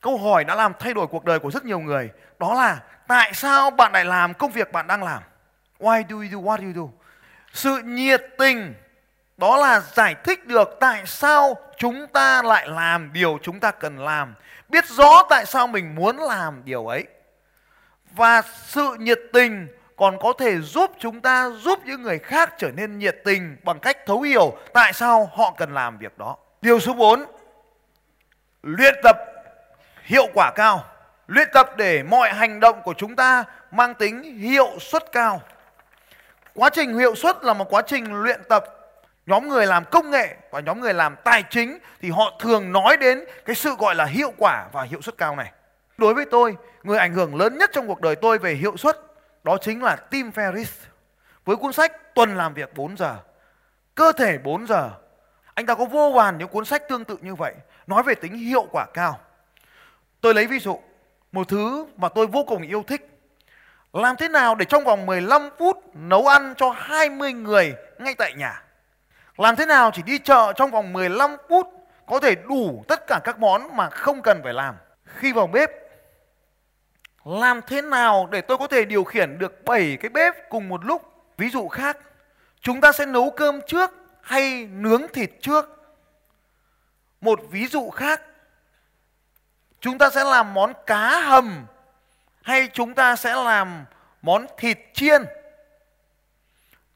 câu 0.00 0.18
hỏi 0.18 0.44
đã 0.44 0.54
làm 0.54 0.72
thay 0.78 0.94
đổi 0.94 1.06
cuộc 1.06 1.24
đời 1.24 1.38
của 1.38 1.50
rất 1.50 1.64
nhiều 1.64 1.78
người. 1.78 2.10
Đó 2.38 2.54
là, 2.54 2.80
tại 3.06 3.32
sao 3.34 3.70
bạn 3.70 3.92
lại 3.92 4.04
làm 4.04 4.34
công 4.34 4.50
việc 4.50 4.72
bạn 4.72 4.86
đang 4.86 5.02
làm? 5.02 5.22
Why 5.78 6.04
do 6.08 6.16
you 6.16 6.24
do 6.32 6.38
what 6.38 6.56
you 6.66 6.72
do? 6.74 6.92
Sự 7.52 7.78
nhiệt 7.84 8.22
tình 8.38 8.74
đó 9.36 9.56
là 9.56 9.80
giải 9.80 10.14
thích 10.24 10.46
được 10.46 10.76
tại 10.80 11.02
sao 11.06 11.56
chúng 11.78 12.06
ta 12.06 12.42
lại 12.42 12.68
làm 12.68 13.12
điều 13.12 13.38
chúng 13.42 13.60
ta 13.60 13.70
cần 13.70 13.98
làm 13.98 14.34
biết 14.68 14.84
rõ 14.88 15.22
tại 15.30 15.46
sao 15.46 15.66
mình 15.66 15.94
muốn 15.94 16.16
làm 16.16 16.62
điều 16.64 16.86
ấy 16.86 17.06
và 18.12 18.42
sự 18.42 18.96
nhiệt 18.98 19.20
tình 19.32 19.68
còn 19.96 20.18
có 20.18 20.32
thể 20.38 20.58
giúp 20.60 20.90
chúng 20.98 21.20
ta 21.20 21.48
giúp 21.48 21.78
những 21.84 22.02
người 22.02 22.18
khác 22.18 22.54
trở 22.58 22.70
nên 22.70 22.98
nhiệt 22.98 23.16
tình 23.24 23.56
bằng 23.62 23.78
cách 23.78 23.96
thấu 24.06 24.20
hiểu 24.20 24.56
tại 24.72 24.92
sao 24.92 25.30
họ 25.34 25.54
cần 25.56 25.74
làm 25.74 25.98
việc 25.98 26.18
đó. 26.18 26.36
Điều 26.62 26.80
số 26.80 26.92
4 26.92 27.24
luyện 28.62 28.94
tập 29.02 29.16
hiệu 30.02 30.26
quả 30.34 30.52
cao. 30.54 30.84
Luyện 31.26 31.48
tập 31.52 31.70
để 31.76 32.02
mọi 32.02 32.32
hành 32.32 32.60
động 32.60 32.82
của 32.82 32.94
chúng 32.96 33.16
ta 33.16 33.44
mang 33.70 33.94
tính 33.94 34.38
hiệu 34.38 34.68
suất 34.80 35.12
cao. 35.12 35.42
Quá 36.54 36.70
trình 36.70 36.98
hiệu 36.98 37.14
suất 37.14 37.44
là 37.44 37.54
một 37.54 37.70
quá 37.70 37.82
trình 37.86 38.22
luyện 38.22 38.40
tập 38.48 38.64
nhóm 39.26 39.48
người 39.48 39.66
làm 39.66 39.84
công 39.84 40.10
nghệ 40.10 40.36
và 40.50 40.60
nhóm 40.60 40.80
người 40.80 40.94
làm 40.94 41.16
tài 41.24 41.42
chính 41.50 41.78
thì 42.00 42.10
họ 42.10 42.38
thường 42.40 42.72
nói 42.72 42.96
đến 42.96 43.24
cái 43.44 43.56
sự 43.56 43.74
gọi 43.78 43.94
là 43.94 44.04
hiệu 44.04 44.32
quả 44.38 44.66
và 44.72 44.82
hiệu 44.82 45.02
suất 45.02 45.18
cao 45.18 45.36
này. 45.36 45.52
Đối 45.98 46.14
với 46.14 46.24
tôi, 46.24 46.56
người 46.82 46.98
ảnh 46.98 47.14
hưởng 47.14 47.34
lớn 47.34 47.58
nhất 47.58 47.70
trong 47.72 47.86
cuộc 47.86 48.00
đời 48.00 48.16
tôi 48.16 48.38
về 48.38 48.54
hiệu 48.54 48.76
suất 48.76 49.00
đó 49.44 49.58
chính 49.60 49.82
là 49.82 49.96
Tim 49.96 50.30
Ferriss 50.30 50.86
với 51.44 51.56
cuốn 51.56 51.72
sách 51.72 52.14
Tuần 52.14 52.36
làm 52.36 52.54
việc 52.54 52.74
4 52.74 52.96
giờ, 52.96 53.16
Cơ 53.94 54.12
thể 54.12 54.38
4 54.38 54.66
giờ. 54.66 54.90
Anh 55.54 55.66
ta 55.66 55.74
có 55.74 55.84
vô 55.84 56.12
vàn 56.14 56.38
những 56.38 56.48
cuốn 56.48 56.64
sách 56.64 56.88
tương 56.88 57.04
tự 57.04 57.18
như 57.20 57.34
vậy, 57.34 57.54
nói 57.86 58.02
về 58.02 58.14
tính 58.14 58.34
hiệu 58.34 58.66
quả 58.72 58.86
cao. 58.94 59.20
Tôi 60.20 60.34
lấy 60.34 60.46
ví 60.46 60.58
dụ, 60.58 60.80
một 61.32 61.48
thứ 61.48 61.86
mà 61.96 62.08
tôi 62.08 62.26
vô 62.26 62.44
cùng 62.44 62.62
yêu 62.62 62.84
thích. 62.86 63.08
Làm 63.92 64.16
thế 64.16 64.28
nào 64.28 64.54
để 64.54 64.64
trong 64.64 64.84
vòng 64.84 65.06
15 65.06 65.50
phút 65.58 65.96
nấu 65.96 66.26
ăn 66.26 66.54
cho 66.56 66.70
20 66.70 67.32
người 67.32 67.74
ngay 67.98 68.14
tại 68.14 68.34
nhà? 68.34 68.62
Làm 69.36 69.56
thế 69.56 69.66
nào 69.66 69.90
chỉ 69.94 70.02
đi 70.02 70.18
chợ 70.18 70.52
trong 70.56 70.70
vòng 70.70 70.92
15 70.92 71.36
phút 71.48 71.66
có 72.06 72.20
thể 72.20 72.34
đủ 72.34 72.84
tất 72.88 73.06
cả 73.06 73.20
các 73.24 73.38
món 73.38 73.76
mà 73.76 73.90
không 73.90 74.22
cần 74.22 74.40
phải 74.42 74.52
làm? 74.52 74.74
Khi 75.04 75.32
vào 75.32 75.46
bếp 75.46 75.70
làm 77.24 77.60
thế 77.66 77.82
nào 77.82 78.28
để 78.30 78.40
tôi 78.40 78.58
có 78.58 78.66
thể 78.66 78.84
điều 78.84 79.04
khiển 79.04 79.38
được 79.38 79.64
7 79.64 79.98
cái 80.00 80.08
bếp 80.08 80.48
cùng 80.48 80.68
một 80.68 80.84
lúc? 80.84 81.02
Ví 81.36 81.50
dụ 81.50 81.68
khác, 81.68 81.98
chúng 82.60 82.80
ta 82.80 82.92
sẽ 82.92 83.06
nấu 83.06 83.30
cơm 83.30 83.60
trước 83.66 83.90
hay 84.22 84.66
nướng 84.66 85.02
thịt 85.12 85.30
trước? 85.40 85.94
Một 87.20 87.40
ví 87.50 87.66
dụ 87.66 87.90
khác, 87.90 88.22
chúng 89.80 89.98
ta 89.98 90.10
sẽ 90.10 90.24
làm 90.24 90.54
món 90.54 90.72
cá 90.86 91.20
hầm 91.20 91.66
hay 92.42 92.68
chúng 92.72 92.94
ta 92.94 93.16
sẽ 93.16 93.34
làm 93.34 93.84
món 94.22 94.46
thịt 94.58 94.78
chiên? 94.94 95.22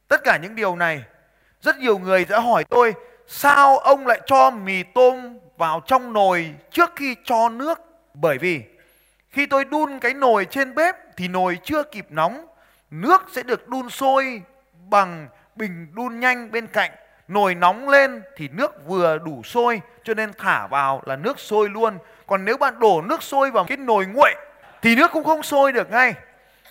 Tất 0.08 0.20
cả 0.24 0.38
những 0.42 0.54
điều 0.54 0.76
này, 0.76 1.04
rất 1.62 1.78
nhiều 1.78 1.98
người 1.98 2.24
đã 2.24 2.40
hỏi 2.40 2.64
tôi, 2.64 2.94
sao 3.26 3.78
ông 3.78 4.06
lại 4.06 4.20
cho 4.26 4.50
mì 4.50 4.82
tôm 4.82 5.38
vào 5.56 5.80
trong 5.86 6.12
nồi 6.12 6.54
trước 6.70 6.90
khi 6.96 7.16
cho 7.24 7.48
nước? 7.48 7.80
Bởi 8.14 8.38
vì 8.38 8.62
khi 9.30 9.46
tôi 9.46 9.64
đun 9.64 9.98
cái 9.98 10.14
nồi 10.14 10.44
trên 10.44 10.74
bếp 10.74 10.96
thì 11.16 11.28
nồi 11.28 11.58
chưa 11.64 11.82
kịp 11.82 12.06
nóng, 12.10 12.46
nước 12.90 13.22
sẽ 13.32 13.42
được 13.42 13.68
đun 13.68 13.90
sôi 13.90 14.42
bằng 14.88 15.28
bình 15.56 15.86
đun 15.94 16.20
nhanh 16.20 16.50
bên 16.50 16.66
cạnh. 16.66 16.90
Nồi 17.28 17.54
nóng 17.54 17.88
lên 17.88 18.22
thì 18.36 18.48
nước 18.48 18.86
vừa 18.86 19.18
đủ 19.18 19.42
sôi 19.42 19.80
cho 20.04 20.14
nên 20.14 20.32
thả 20.38 20.66
vào 20.66 21.02
là 21.06 21.16
nước 21.16 21.40
sôi 21.40 21.68
luôn. 21.68 21.98
Còn 22.26 22.44
nếu 22.44 22.56
bạn 22.56 22.78
đổ 22.78 23.02
nước 23.02 23.22
sôi 23.22 23.50
vào 23.50 23.64
cái 23.64 23.76
nồi 23.76 24.06
nguội 24.06 24.34
thì 24.82 24.96
nước 24.96 25.10
cũng 25.12 25.24
không 25.24 25.42
sôi 25.42 25.72
được 25.72 25.90
ngay. 25.90 26.14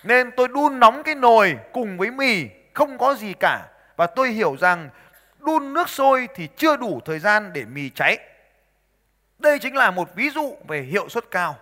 Nên 0.04 0.30
tôi 0.36 0.48
đun 0.48 0.80
nóng 0.80 1.02
cái 1.02 1.14
nồi 1.14 1.56
cùng 1.72 1.98
với 1.98 2.10
mì 2.10 2.46
không 2.74 2.98
có 2.98 3.14
gì 3.14 3.34
cả 3.40 3.66
và 4.00 4.06
tôi 4.06 4.28
hiểu 4.28 4.56
rằng 4.60 4.90
đun 5.38 5.72
nước 5.72 5.88
sôi 5.88 6.28
thì 6.34 6.48
chưa 6.56 6.76
đủ 6.76 7.00
thời 7.04 7.18
gian 7.18 7.52
để 7.52 7.64
mì 7.64 7.90
cháy. 7.90 8.18
Đây 9.38 9.58
chính 9.58 9.76
là 9.76 9.90
một 9.90 10.14
ví 10.14 10.30
dụ 10.30 10.56
về 10.68 10.80
hiệu 10.82 11.08
suất 11.08 11.30
cao. 11.30 11.56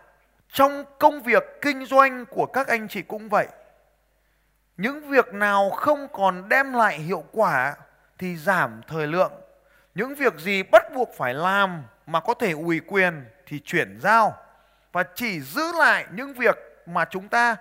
Trong 0.52 0.84
công 0.98 1.22
việc 1.22 1.42
kinh 1.62 1.86
doanh 1.86 2.26
của 2.26 2.46
các 2.46 2.66
anh 2.68 2.88
chị 2.88 3.02
cũng 3.02 3.28
vậy. 3.28 3.48
Những 4.76 5.08
việc 5.08 5.34
nào 5.34 5.70
không 5.70 6.08
còn 6.12 6.48
đem 6.48 6.72
lại 6.72 6.98
hiệu 6.98 7.24
quả 7.32 7.74
thì 8.18 8.36
giảm 8.36 8.80
thời 8.88 9.06
lượng. 9.06 9.32
Những 9.94 10.14
việc 10.14 10.38
gì 10.38 10.62
bắt 10.62 10.82
buộc 10.94 11.08
phải 11.16 11.34
làm 11.34 11.82
mà 12.06 12.20
có 12.20 12.34
thể 12.34 12.52
ủy 12.52 12.80
quyền 12.86 13.24
thì 13.46 13.60
chuyển 13.64 13.98
giao 14.00 14.36
và 14.92 15.04
chỉ 15.14 15.40
giữ 15.40 15.72
lại 15.78 16.06
những 16.12 16.34
việc 16.34 16.56
mà 16.86 17.04
chúng 17.04 17.28
ta 17.28 17.56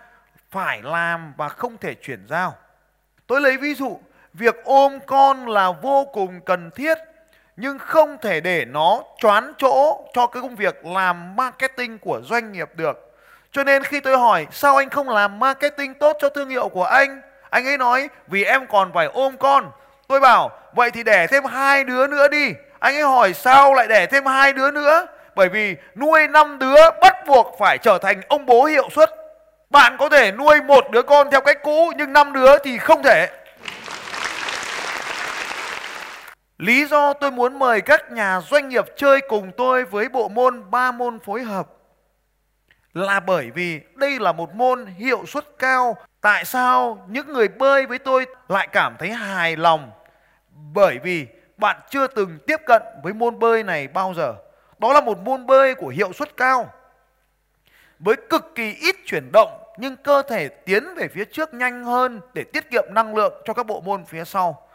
phải 0.51 0.81
làm 0.81 1.33
và 1.37 1.49
không 1.49 1.77
thể 1.77 1.93
chuyển 1.93 2.27
giao. 2.27 2.55
Tôi 3.27 3.41
lấy 3.41 3.57
ví 3.57 3.73
dụ, 3.73 3.99
việc 4.37 4.63
ôm 4.63 4.99
con 5.05 5.47
là 5.47 5.71
vô 5.81 6.05
cùng 6.13 6.41
cần 6.41 6.71
thiết, 6.71 6.97
nhưng 7.55 7.79
không 7.79 8.17
thể 8.21 8.39
để 8.39 8.65
nó 8.65 9.01
choán 9.17 9.53
chỗ 9.57 10.03
cho 10.13 10.27
cái 10.27 10.41
công 10.41 10.55
việc 10.55 10.85
làm 10.85 11.35
marketing 11.35 11.97
của 11.99 12.21
doanh 12.23 12.51
nghiệp 12.51 12.69
được. 12.75 13.15
Cho 13.51 13.63
nên 13.63 13.83
khi 13.83 13.99
tôi 13.99 14.17
hỏi, 14.17 14.47
sao 14.51 14.75
anh 14.75 14.89
không 14.89 15.09
làm 15.09 15.39
marketing 15.39 15.93
tốt 15.93 16.17
cho 16.19 16.29
thương 16.29 16.49
hiệu 16.49 16.69
của 16.69 16.83
anh? 16.83 17.21
Anh 17.49 17.65
ấy 17.65 17.77
nói, 17.77 18.09
vì 18.27 18.43
em 18.43 18.67
còn 18.67 18.93
phải 18.93 19.05
ôm 19.05 19.37
con. 19.37 19.71
Tôi 20.07 20.19
bảo, 20.19 20.51
vậy 20.75 20.91
thì 20.91 21.03
đẻ 21.03 21.27
thêm 21.27 21.45
hai 21.45 21.83
đứa 21.83 22.07
nữa 22.07 22.27
đi. 22.27 22.53
Anh 22.79 22.95
ấy 22.95 23.03
hỏi, 23.03 23.33
sao 23.33 23.73
lại 23.73 23.87
đẻ 23.87 24.05
thêm 24.05 24.25
hai 24.25 24.53
đứa 24.53 24.71
nữa? 24.71 25.05
Bởi 25.35 25.49
vì 25.49 25.75
nuôi 25.95 26.27
năm 26.27 26.59
đứa 26.59 26.89
bắt 27.01 27.15
buộc 27.27 27.55
phải 27.59 27.77
trở 27.77 27.97
thành 27.97 28.21
ông 28.27 28.45
bố 28.45 28.65
hiệu 28.65 28.89
suất. 28.95 29.09
Bạn 29.69 29.97
có 29.99 30.09
thể 30.09 30.31
nuôi 30.31 30.61
một 30.61 30.91
đứa 30.91 31.01
con 31.01 31.31
theo 31.31 31.41
cách 31.41 31.57
cũ, 31.63 31.91
nhưng 31.95 32.13
năm 32.13 32.33
đứa 32.33 32.57
thì 32.57 32.77
không 32.77 33.03
thể. 33.03 33.27
Lý 36.57 36.85
do 36.85 37.13
tôi 37.13 37.31
muốn 37.31 37.59
mời 37.59 37.81
các 37.81 38.11
nhà 38.11 38.41
doanh 38.41 38.69
nghiệp 38.69 38.85
chơi 38.95 39.21
cùng 39.21 39.51
tôi 39.57 39.85
với 39.85 40.09
bộ 40.09 40.29
môn 40.29 40.71
ba 40.71 40.91
môn 40.91 41.19
phối 41.19 41.43
hợp 41.43 41.67
là 42.93 43.19
bởi 43.19 43.51
vì 43.51 43.81
đây 43.95 44.19
là 44.19 44.31
một 44.31 44.55
môn 44.55 44.85
hiệu 44.85 45.25
suất 45.25 45.45
cao. 45.59 45.97
Tại 46.21 46.45
sao 46.45 47.05
những 47.09 47.33
người 47.33 47.47
bơi 47.47 47.85
với 47.85 47.99
tôi 47.99 48.25
lại 48.47 48.67
cảm 48.71 48.95
thấy 48.99 49.09
hài 49.09 49.55
lòng? 49.55 49.91
Bởi 50.73 50.99
vì 51.03 51.27
bạn 51.57 51.79
chưa 51.89 52.07
từng 52.07 52.39
tiếp 52.47 52.57
cận 52.65 52.81
với 53.03 53.13
môn 53.13 53.39
bơi 53.39 53.63
này 53.63 53.87
bao 53.87 54.13
giờ. 54.17 54.35
Đó 54.79 54.93
là 54.93 55.01
một 55.01 55.19
môn 55.19 55.45
bơi 55.45 55.75
của 55.75 55.87
hiệu 55.87 56.13
suất 56.13 56.37
cao. 56.37 56.73
Với 57.99 58.15
cực 58.29 58.55
kỳ 58.55 58.73
ít 58.73 58.95
chuyển 59.05 59.31
động, 59.31 59.63
nhưng 59.77 59.95
cơ 59.95 60.21
thể 60.29 60.47
tiến 60.47 60.95
về 60.95 61.07
phía 61.07 61.25
trước 61.25 61.53
nhanh 61.53 61.83
hơn 61.83 62.21
để 62.33 62.43
tiết 62.43 62.71
kiệm 62.71 62.83
năng 62.89 63.15
lượng 63.15 63.33
cho 63.45 63.53
các 63.53 63.65
bộ 63.65 63.81
môn 63.81 64.05
phía 64.05 64.25
sau 64.25 64.66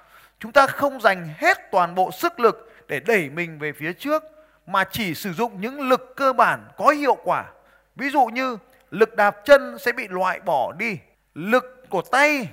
chúng 0.42 0.52
ta 0.52 0.66
không 0.66 1.00
dành 1.00 1.28
hết 1.36 1.70
toàn 1.70 1.94
bộ 1.94 2.10
sức 2.10 2.40
lực 2.40 2.72
để 2.88 3.00
đẩy 3.00 3.30
mình 3.30 3.58
về 3.58 3.72
phía 3.72 3.92
trước, 3.92 4.22
mà 4.66 4.84
chỉ 4.84 5.14
sử 5.14 5.32
dụng 5.32 5.60
những 5.60 5.80
lực 5.80 6.16
cơ 6.16 6.32
bản 6.32 6.68
có 6.76 6.88
hiệu 6.88 7.14
quả 7.24 7.44
ví 7.96 8.10
dụ 8.10 8.26
như, 8.26 8.56
lực 8.90 9.16
đạp 9.16 9.36
chân 9.44 9.78
sẽ 9.78 9.92
bị 9.92 10.08
loại 10.08 10.40
bỏ 10.40 10.72
đi 10.72 10.98
lực 11.34 11.86
của 11.88 12.02
tay 12.02 12.48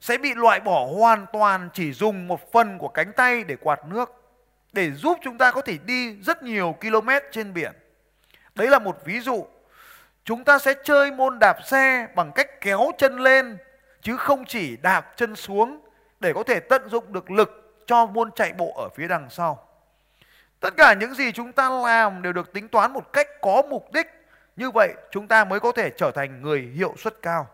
sẽ 0.00 0.18
bị 0.18 0.34
loại 0.34 0.60
bỏ 0.60 0.86
hoàn 0.96 1.26
toàn 1.32 1.68
chỉ 1.72 1.92
dùng 1.92 2.28
một 2.28 2.52
phần 2.52 2.78
của 2.78 2.88
cánh 2.88 3.12
tay 3.12 3.44
để 3.44 3.56
quạt 3.56 3.80
nước, 3.86 4.22
để 4.72 4.90
giúp 4.90 5.18
chúng 5.22 5.38
ta 5.38 5.50
có 5.50 5.60
thể 5.60 5.78
đi 5.84 6.16
rất 6.22 6.42
nhiều 6.42 6.76
km 6.80 7.08
trên 7.32 7.54
biển. 7.54 7.72
Đấy 8.54 8.68
là 8.68 8.78
một 8.78 8.98
ví 9.04 9.20
dụ. 9.20 9.46
Chúng 10.24 10.44
ta 10.44 10.58
sẽ 10.58 10.74
chơi 10.84 11.12
môn 11.12 11.38
đạp 11.38 11.56
xe 11.66 12.06
bằng 12.14 12.32
cách 12.34 12.60
kéo 12.60 12.90
chân 12.98 13.20
lên, 13.20 13.56
chứ 14.02 14.16
không 14.16 14.44
chỉ 14.44 14.76
đạp 14.76 15.16
chân 15.16 15.36
xuống 15.36 15.83
để 16.20 16.32
có 16.32 16.42
thể 16.42 16.60
tận 16.60 16.88
dụng 16.88 17.12
được 17.12 17.30
lực 17.30 17.82
cho 17.86 18.06
môn 18.06 18.30
chạy 18.32 18.52
bộ 18.52 18.74
ở 18.76 18.88
phía 18.96 19.08
đằng 19.08 19.30
sau. 19.30 19.68
Tất 20.60 20.74
cả 20.76 20.94
những 20.94 21.14
gì 21.14 21.32
chúng 21.32 21.52
ta 21.52 21.70
làm 21.70 22.22
đều 22.22 22.32
được 22.32 22.52
tính 22.52 22.68
toán 22.68 22.92
một 22.92 23.12
cách 23.12 23.28
có 23.40 23.62
mục 23.68 23.92
đích. 23.92 24.06
Như 24.56 24.70
vậy 24.70 24.94
chúng 25.10 25.28
ta 25.28 25.44
mới 25.44 25.60
có 25.60 25.72
thể 25.72 25.90
trở 25.90 26.10
thành 26.10 26.42
người 26.42 26.70
hiệu 26.74 26.94
suất 26.98 27.22
cao. 27.22 27.48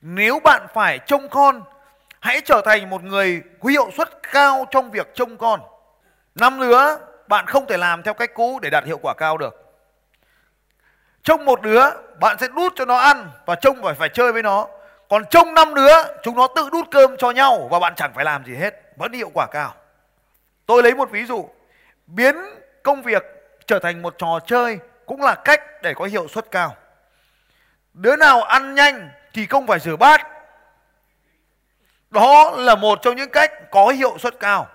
Nếu 0.00 0.40
bạn 0.40 0.66
phải 0.74 0.98
trông 1.06 1.28
con, 1.28 1.62
hãy 2.20 2.40
trở 2.40 2.62
thành 2.64 2.90
một 2.90 3.04
người 3.04 3.42
hiệu 3.68 3.90
suất 3.96 4.08
cao 4.32 4.66
trong 4.70 4.90
việc 4.90 5.14
trông 5.14 5.36
con. 5.36 5.60
Năm 6.34 6.58
nữa, 6.58 6.98
bạn 7.28 7.46
không 7.46 7.66
thể 7.66 7.76
làm 7.76 8.02
theo 8.02 8.14
cách 8.14 8.30
cũ 8.34 8.58
để 8.62 8.70
đạt 8.70 8.84
hiệu 8.84 8.98
quả 9.02 9.14
cao 9.14 9.36
được. 9.36 9.54
Trông 11.22 11.44
một 11.44 11.62
đứa, 11.62 11.82
bạn 12.20 12.36
sẽ 12.40 12.48
đút 12.56 12.72
cho 12.76 12.84
nó 12.84 12.96
ăn 12.96 13.30
và 13.46 13.54
trông 13.54 13.82
phải 13.82 13.94
phải 13.94 14.08
chơi 14.08 14.32
với 14.32 14.42
nó. 14.42 14.66
Còn 15.08 15.24
trong 15.30 15.54
năm 15.54 15.74
nữa 15.74 16.18
chúng 16.22 16.36
nó 16.36 16.46
tự 16.56 16.68
đút 16.72 16.90
cơm 16.90 17.16
cho 17.16 17.30
nhau 17.30 17.68
và 17.70 17.78
bạn 17.78 17.94
chẳng 17.96 18.12
phải 18.14 18.24
làm 18.24 18.44
gì 18.44 18.54
hết, 18.54 18.74
vẫn 18.96 19.12
hiệu 19.12 19.30
quả 19.34 19.46
cao. 19.50 19.74
Tôi 20.66 20.82
lấy 20.82 20.94
một 20.94 21.10
ví 21.10 21.24
dụ, 21.24 21.48
biến 22.06 22.34
công 22.82 23.02
việc 23.02 23.22
trở 23.66 23.78
thành 23.78 24.02
một 24.02 24.14
trò 24.18 24.40
chơi 24.46 24.78
cũng 25.06 25.22
là 25.22 25.34
cách 25.34 25.62
để 25.82 25.94
có 25.94 26.04
hiệu 26.04 26.28
suất 26.28 26.50
cao. 26.50 26.76
Đứa 27.92 28.16
nào 28.16 28.42
ăn 28.42 28.74
nhanh 28.74 29.10
thì 29.32 29.46
không 29.46 29.66
phải 29.66 29.78
rửa 29.78 29.96
bát. 29.96 30.26
Đó 32.10 32.50
là 32.56 32.74
một 32.74 32.98
trong 33.02 33.16
những 33.16 33.30
cách 33.30 33.52
có 33.70 33.88
hiệu 33.88 34.18
suất 34.18 34.40
cao. 34.40 34.68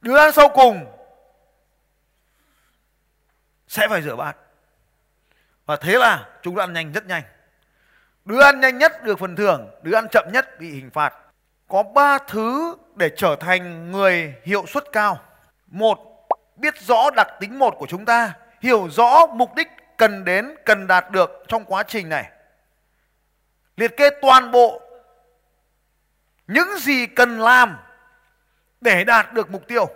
Đứa 0.00 0.18
ăn 0.18 0.32
sau 0.32 0.48
cùng 0.48 0.86
sẽ 3.68 3.88
phải 3.88 4.02
rửa 4.02 4.16
bát. 4.16 4.36
Và 5.66 5.76
thế 5.76 5.98
là 5.98 6.28
chúng 6.42 6.56
ăn 6.56 6.72
nhanh 6.72 6.92
rất 6.92 7.06
nhanh. 7.06 7.22
Đứa 8.24 8.40
ăn 8.40 8.60
nhanh 8.60 8.78
nhất 8.78 9.04
được 9.04 9.18
phần 9.18 9.36
thưởng, 9.36 9.70
đứa 9.82 9.94
ăn 9.94 10.08
chậm 10.10 10.24
nhất 10.32 10.60
bị 10.60 10.70
hình 10.70 10.90
phạt. 10.90 11.14
Có 11.68 11.82
ba 11.82 12.18
thứ 12.18 12.76
để 12.94 13.10
trở 13.16 13.36
thành 13.36 13.92
người 13.92 14.34
hiệu 14.42 14.64
suất 14.66 14.84
cao. 14.92 15.18
Một, 15.66 15.98
biết 16.56 16.80
rõ 16.80 17.10
đặc 17.10 17.28
tính 17.40 17.58
một 17.58 17.74
của 17.78 17.86
chúng 17.86 18.04
ta, 18.04 18.34
hiểu 18.60 18.88
rõ 18.90 19.26
mục 19.26 19.54
đích 19.54 19.68
cần 19.96 20.24
đến, 20.24 20.54
cần 20.64 20.86
đạt 20.86 21.10
được 21.10 21.44
trong 21.48 21.64
quá 21.64 21.82
trình 21.82 22.08
này. 22.08 22.30
Liệt 23.76 23.96
kê 23.96 24.10
toàn 24.22 24.50
bộ 24.50 24.80
những 26.46 26.68
gì 26.78 27.06
cần 27.06 27.40
làm 27.40 27.76
để 28.80 29.04
đạt 29.04 29.32
được 29.32 29.50
mục 29.50 29.62
tiêu. 29.68 29.88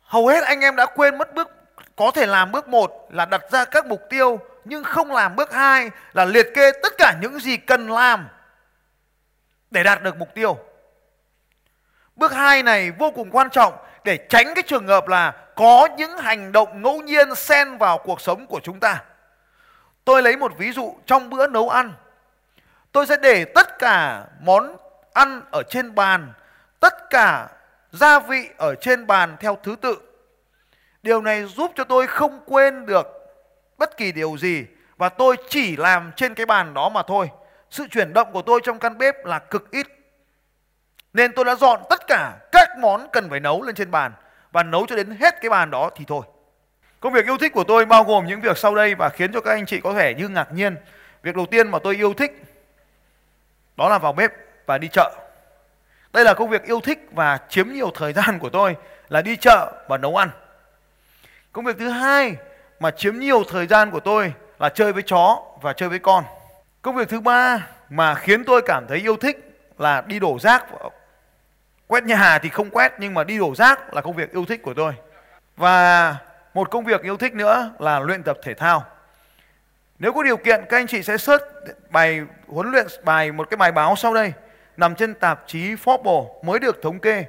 Hầu 0.00 0.26
hết 0.26 0.44
anh 0.44 0.60
em 0.60 0.76
đã 0.76 0.86
quên 0.86 1.18
mất 1.18 1.34
bước 1.34 1.50
có 1.96 2.10
thể 2.10 2.26
làm 2.26 2.52
bước 2.52 2.68
một 2.68 3.08
là 3.10 3.24
đặt 3.24 3.42
ra 3.50 3.64
các 3.64 3.86
mục 3.86 4.00
tiêu 4.10 4.40
nhưng 4.68 4.84
không 4.84 5.12
làm 5.12 5.36
bước 5.36 5.52
hai 5.52 5.90
là 6.12 6.24
liệt 6.24 6.46
kê 6.54 6.72
tất 6.82 6.92
cả 6.98 7.14
những 7.20 7.38
gì 7.40 7.56
cần 7.56 7.90
làm 7.90 8.28
để 9.70 9.82
đạt 9.82 10.02
được 10.02 10.16
mục 10.16 10.28
tiêu. 10.34 10.58
Bước 12.16 12.32
hai 12.32 12.62
này 12.62 12.90
vô 12.90 13.10
cùng 13.10 13.30
quan 13.30 13.50
trọng 13.50 13.74
để 14.04 14.26
tránh 14.28 14.54
cái 14.54 14.62
trường 14.66 14.86
hợp 14.86 15.08
là 15.08 15.32
có 15.56 15.88
những 15.96 16.18
hành 16.18 16.52
động 16.52 16.82
ngẫu 16.82 17.02
nhiên 17.02 17.34
xen 17.34 17.78
vào 17.78 17.98
cuộc 17.98 18.20
sống 18.20 18.46
của 18.46 18.60
chúng 18.62 18.80
ta. 18.80 19.02
Tôi 20.04 20.22
lấy 20.22 20.36
một 20.36 20.52
ví 20.58 20.72
dụ 20.72 20.96
trong 21.06 21.30
bữa 21.30 21.46
nấu 21.46 21.68
ăn. 21.68 21.92
Tôi 22.92 23.06
sẽ 23.06 23.16
để 23.16 23.44
tất 23.44 23.78
cả 23.78 24.24
món 24.40 24.76
ăn 25.12 25.42
ở 25.50 25.62
trên 25.70 25.94
bàn, 25.94 26.32
tất 26.80 27.10
cả 27.10 27.48
gia 27.92 28.18
vị 28.18 28.48
ở 28.56 28.74
trên 28.74 29.06
bàn 29.06 29.36
theo 29.40 29.58
thứ 29.62 29.76
tự. 29.80 29.98
Điều 31.02 31.20
này 31.22 31.44
giúp 31.44 31.72
cho 31.74 31.84
tôi 31.84 32.06
không 32.06 32.40
quên 32.46 32.86
được 32.86 33.15
bất 33.78 33.96
kỳ 33.96 34.12
điều 34.12 34.36
gì 34.38 34.66
và 34.96 35.08
tôi 35.08 35.36
chỉ 35.48 35.76
làm 35.76 36.12
trên 36.16 36.34
cái 36.34 36.46
bàn 36.46 36.74
đó 36.74 36.88
mà 36.88 37.02
thôi. 37.02 37.30
Sự 37.70 37.86
chuyển 37.90 38.12
động 38.12 38.32
của 38.32 38.42
tôi 38.42 38.60
trong 38.64 38.78
căn 38.78 38.98
bếp 38.98 39.24
là 39.24 39.38
cực 39.38 39.70
ít. 39.70 39.86
Nên 41.12 41.32
tôi 41.32 41.44
đã 41.44 41.54
dọn 41.54 41.80
tất 41.90 42.06
cả 42.06 42.36
các 42.52 42.68
món 42.78 43.08
cần 43.12 43.30
phải 43.30 43.40
nấu 43.40 43.62
lên 43.62 43.74
trên 43.74 43.90
bàn 43.90 44.12
và 44.52 44.62
nấu 44.62 44.86
cho 44.86 44.96
đến 44.96 45.10
hết 45.20 45.34
cái 45.40 45.50
bàn 45.50 45.70
đó 45.70 45.90
thì 45.96 46.04
thôi. 46.08 46.22
Công 47.00 47.12
việc 47.12 47.26
yêu 47.26 47.38
thích 47.38 47.52
của 47.52 47.64
tôi 47.64 47.84
bao 47.84 48.04
gồm 48.04 48.26
những 48.26 48.40
việc 48.40 48.58
sau 48.58 48.74
đây 48.74 48.94
và 48.94 49.08
khiến 49.08 49.32
cho 49.32 49.40
các 49.40 49.50
anh 49.50 49.66
chị 49.66 49.80
có 49.80 49.94
thể 49.94 50.14
như 50.14 50.28
ngạc 50.28 50.52
nhiên. 50.52 50.76
Việc 51.22 51.36
đầu 51.36 51.46
tiên 51.46 51.70
mà 51.70 51.78
tôi 51.78 51.96
yêu 51.96 52.14
thích 52.14 52.42
đó 53.76 53.88
là 53.88 53.98
vào 53.98 54.12
bếp 54.12 54.32
và 54.66 54.78
đi 54.78 54.88
chợ. 54.88 55.14
Đây 56.12 56.24
là 56.24 56.34
công 56.34 56.50
việc 56.50 56.64
yêu 56.64 56.80
thích 56.80 57.08
và 57.12 57.38
chiếm 57.48 57.68
nhiều 57.68 57.90
thời 57.94 58.12
gian 58.12 58.38
của 58.38 58.50
tôi 58.50 58.76
là 59.08 59.22
đi 59.22 59.36
chợ 59.36 59.72
và 59.88 59.98
nấu 59.98 60.16
ăn. 60.16 60.30
Công 61.52 61.64
việc 61.64 61.76
thứ 61.78 61.88
hai 61.88 62.36
mà 62.80 62.90
chiếm 62.90 63.18
nhiều 63.18 63.44
thời 63.48 63.66
gian 63.66 63.90
của 63.90 64.00
tôi 64.00 64.32
là 64.58 64.68
chơi 64.68 64.92
với 64.92 65.02
chó 65.02 65.42
và 65.62 65.72
chơi 65.72 65.88
với 65.88 65.98
con. 65.98 66.24
Công 66.82 66.96
việc 66.96 67.08
thứ 67.08 67.20
ba 67.20 67.66
mà 67.90 68.14
khiến 68.14 68.44
tôi 68.44 68.62
cảm 68.66 68.86
thấy 68.88 68.98
yêu 68.98 69.16
thích 69.16 69.66
là 69.78 70.02
đi 70.06 70.18
đổ 70.18 70.38
rác. 70.40 70.64
Quét 71.86 72.04
nhà 72.04 72.38
thì 72.38 72.48
không 72.48 72.70
quét, 72.70 72.92
nhưng 72.98 73.14
mà 73.14 73.24
đi 73.24 73.38
đổ 73.38 73.54
rác 73.54 73.94
là 73.94 74.00
công 74.00 74.16
việc 74.16 74.32
yêu 74.32 74.44
thích 74.44 74.62
của 74.62 74.74
tôi. 74.74 74.92
Và 75.56 76.16
một 76.54 76.70
công 76.70 76.84
việc 76.84 77.02
yêu 77.02 77.16
thích 77.16 77.34
nữa 77.34 77.70
là 77.78 77.98
luyện 78.00 78.22
tập 78.22 78.38
thể 78.42 78.54
thao. 78.54 78.84
Nếu 79.98 80.12
có 80.12 80.22
điều 80.22 80.36
kiện, 80.36 80.64
các 80.68 80.76
anh 80.76 80.86
chị 80.86 81.02
sẽ 81.02 81.16
search 81.16 81.44
bài, 81.90 82.20
huấn 82.46 82.70
luyện 82.70 82.86
bài, 83.04 83.32
một 83.32 83.50
cái 83.50 83.56
bài 83.56 83.72
báo 83.72 83.96
sau 83.96 84.14
đây, 84.14 84.32
nằm 84.76 84.94
trên 84.94 85.14
tạp 85.14 85.42
chí 85.46 85.74
Forbes 85.74 86.44
mới 86.44 86.58
được 86.58 86.82
thống 86.82 86.98
kê. 86.98 87.24